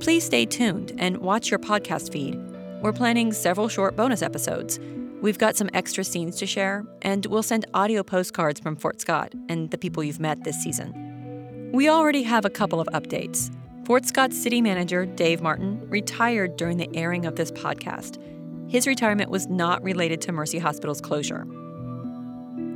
Please 0.00 0.24
stay 0.24 0.44
tuned 0.44 0.92
and 0.98 1.18
watch 1.18 1.52
your 1.52 1.60
podcast 1.60 2.10
feed. 2.10 2.36
We're 2.82 2.92
planning 2.92 3.32
several 3.32 3.68
short 3.68 3.94
bonus 3.94 4.22
episodes. 4.22 4.80
We've 5.22 5.38
got 5.38 5.56
some 5.56 5.70
extra 5.72 6.02
scenes 6.02 6.34
to 6.38 6.46
share, 6.46 6.84
and 7.02 7.26
we'll 7.26 7.44
send 7.44 7.64
audio 7.74 8.02
postcards 8.02 8.58
from 8.58 8.74
Fort 8.74 9.00
Scott 9.00 9.34
and 9.48 9.70
the 9.70 9.78
people 9.78 10.02
you've 10.02 10.18
met 10.18 10.42
this 10.42 10.60
season. 10.60 11.70
We 11.72 11.88
already 11.88 12.24
have 12.24 12.44
a 12.44 12.50
couple 12.50 12.80
of 12.80 12.88
updates. 12.88 13.54
Fort 13.86 14.04
Scott 14.04 14.32
City 14.32 14.60
Manager 14.60 15.06
Dave 15.06 15.42
Martin 15.42 15.88
retired 15.88 16.56
during 16.56 16.76
the 16.76 16.90
airing 16.96 17.24
of 17.24 17.36
this 17.36 17.52
podcast. 17.52 18.18
His 18.68 18.86
retirement 18.86 19.30
was 19.30 19.48
not 19.48 19.82
related 19.82 20.20
to 20.22 20.32
Mercy 20.32 20.58
Hospital's 20.58 21.00
closure. 21.00 21.46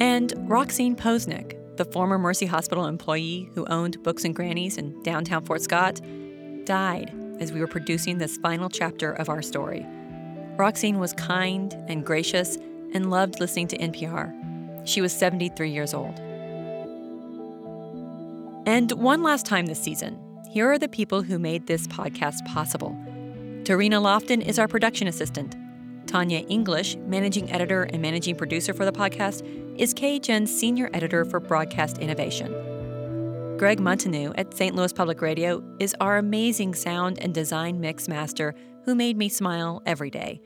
And 0.00 0.32
Roxine 0.48 0.96
Posnick, 0.96 1.58
the 1.76 1.84
former 1.84 2.18
Mercy 2.18 2.46
Hospital 2.46 2.86
employee 2.86 3.50
who 3.54 3.66
owned 3.66 4.02
Books 4.02 4.24
and 4.24 4.34
Grannies 4.34 4.78
in 4.78 5.02
downtown 5.02 5.44
Fort 5.44 5.62
Scott, 5.62 6.00
died 6.64 7.14
as 7.40 7.52
we 7.52 7.60
were 7.60 7.66
producing 7.66 8.18
this 8.18 8.38
final 8.38 8.70
chapter 8.70 9.12
of 9.12 9.28
our 9.28 9.42
story. 9.42 9.86
Roxine 10.56 10.98
was 10.98 11.12
kind 11.12 11.74
and 11.88 12.06
gracious 12.06 12.56
and 12.94 13.10
loved 13.10 13.38
listening 13.38 13.68
to 13.68 13.78
NPR. 13.78 14.88
She 14.88 15.00
was 15.00 15.12
73 15.12 15.70
years 15.70 15.92
old. 15.92 16.18
And 18.66 18.92
one 18.92 19.22
last 19.22 19.44
time 19.44 19.66
this 19.66 19.82
season, 19.82 20.18
here 20.50 20.70
are 20.70 20.78
the 20.78 20.88
people 20.88 21.22
who 21.22 21.38
made 21.38 21.66
this 21.66 21.86
podcast 21.86 22.44
possible. 22.46 22.96
Tarina 23.64 24.00
Lofton 24.00 24.44
is 24.44 24.58
our 24.58 24.68
production 24.68 25.06
assistant. 25.06 25.56
Tanya 26.12 26.40
English, 26.50 26.94
managing 26.96 27.50
editor 27.50 27.84
and 27.84 28.02
managing 28.02 28.36
producer 28.36 28.74
for 28.74 28.84
the 28.84 28.92
podcast, 28.92 29.40
is 29.78 29.94
KHN's 29.94 30.54
senior 30.54 30.90
editor 30.92 31.24
for 31.24 31.40
broadcast 31.40 31.96
innovation. 31.96 32.52
Greg 33.56 33.80
Munteanu 33.80 34.34
at 34.36 34.52
St. 34.52 34.76
Louis 34.76 34.92
Public 34.92 35.22
Radio 35.22 35.64
is 35.78 35.96
our 36.02 36.18
amazing 36.18 36.74
sound 36.74 37.18
and 37.22 37.32
design 37.32 37.80
mix 37.80 38.08
master 38.08 38.54
who 38.84 38.94
made 38.94 39.16
me 39.16 39.30
smile 39.30 39.80
every 39.86 40.10
day. 40.10 40.42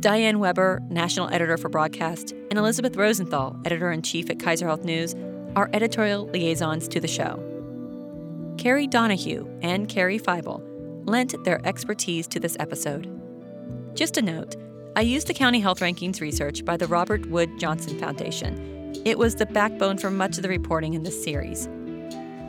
Diane 0.00 0.38
Weber, 0.38 0.82
national 0.90 1.32
editor 1.32 1.56
for 1.56 1.70
broadcast, 1.70 2.32
and 2.50 2.58
Elizabeth 2.58 2.94
Rosenthal, 2.94 3.58
editor 3.64 3.90
in 3.90 4.02
chief 4.02 4.28
at 4.28 4.38
Kaiser 4.38 4.66
Health 4.66 4.84
News, 4.84 5.14
are 5.56 5.70
editorial 5.72 6.26
liaisons 6.26 6.88
to 6.88 7.00
the 7.00 7.08
show. 7.08 7.42
Carrie 8.58 8.86
Donahue 8.86 9.48
and 9.62 9.88
Carrie 9.88 10.18
Feibel 10.18 10.60
lent 11.06 11.42
their 11.44 11.66
expertise 11.66 12.26
to 12.26 12.38
this 12.38 12.56
episode. 12.60 13.10
Just 13.94 14.18
a 14.18 14.22
note 14.22 14.56
I 14.96 15.00
used 15.00 15.26
the 15.26 15.34
county 15.34 15.58
health 15.58 15.80
rankings 15.80 16.20
research 16.20 16.64
by 16.64 16.76
the 16.76 16.86
Robert 16.86 17.26
Wood 17.26 17.58
Johnson 17.58 17.98
Foundation. 17.98 18.94
It 19.04 19.18
was 19.18 19.34
the 19.34 19.46
backbone 19.46 19.98
for 19.98 20.08
much 20.08 20.36
of 20.36 20.44
the 20.44 20.48
reporting 20.48 20.94
in 20.94 21.02
this 21.02 21.20
series. 21.20 21.66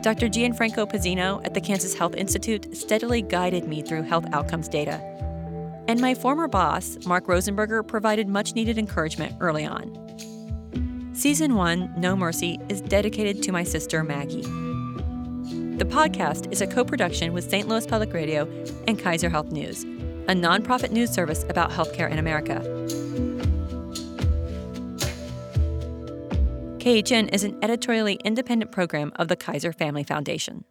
Dr. 0.00 0.28
Gianfranco 0.28 0.88
Pezzino 0.88 1.44
at 1.44 1.54
the 1.54 1.60
Kansas 1.60 1.92
Health 1.92 2.14
Institute 2.14 2.76
steadily 2.76 3.20
guided 3.20 3.66
me 3.66 3.82
through 3.82 4.02
health 4.02 4.26
outcomes 4.32 4.68
data. 4.68 5.00
And 5.88 6.00
my 6.00 6.14
former 6.14 6.46
boss, 6.46 6.96
Mark 7.04 7.26
Rosenberger, 7.26 7.84
provided 7.84 8.28
much 8.28 8.54
needed 8.54 8.78
encouragement 8.78 9.34
early 9.40 9.66
on. 9.66 9.92
Season 11.14 11.56
1, 11.56 11.94
No 11.98 12.14
Mercy, 12.14 12.60
is 12.68 12.80
dedicated 12.80 13.42
to 13.42 13.50
my 13.50 13.64
sister, 13.64 14.04
Maggie. 14.04 14.42
The 15.78 15.84
podcast 15.84 16.52
is 16.52 16.60
a 16.60 16.66
co 16.68 16.84
production 16.84 17.32
with 17.32 17.50
St. 17.50 17.66
Louis 17.66 17.86
Public 17.88 18.12
Radio 18.12 18.46
and 18.86 19.00
Kaiser 19.00 19.30
Health 19.30 19.50
News, 19.50 19.84
a 20.28 20.34
nonprofit 20.34 20.90
news 20.90 21.10
service 21.10 21.44
about 21.48 21.70
healthcare 21.70 22.10
in 22.10 22.18
America. 22.18 22.60
KHN 26.78 27.32
is 27.34 27.42
an 27.42 27.58
editorially 27.62 28.14
independent 28.24 28.70
program 28.70 29.12
of 29.16 29.28
the 29.28 29.36
Kaiser 29.36 29.72
Family 29.72 30.04
Foundation. 30.04 30.64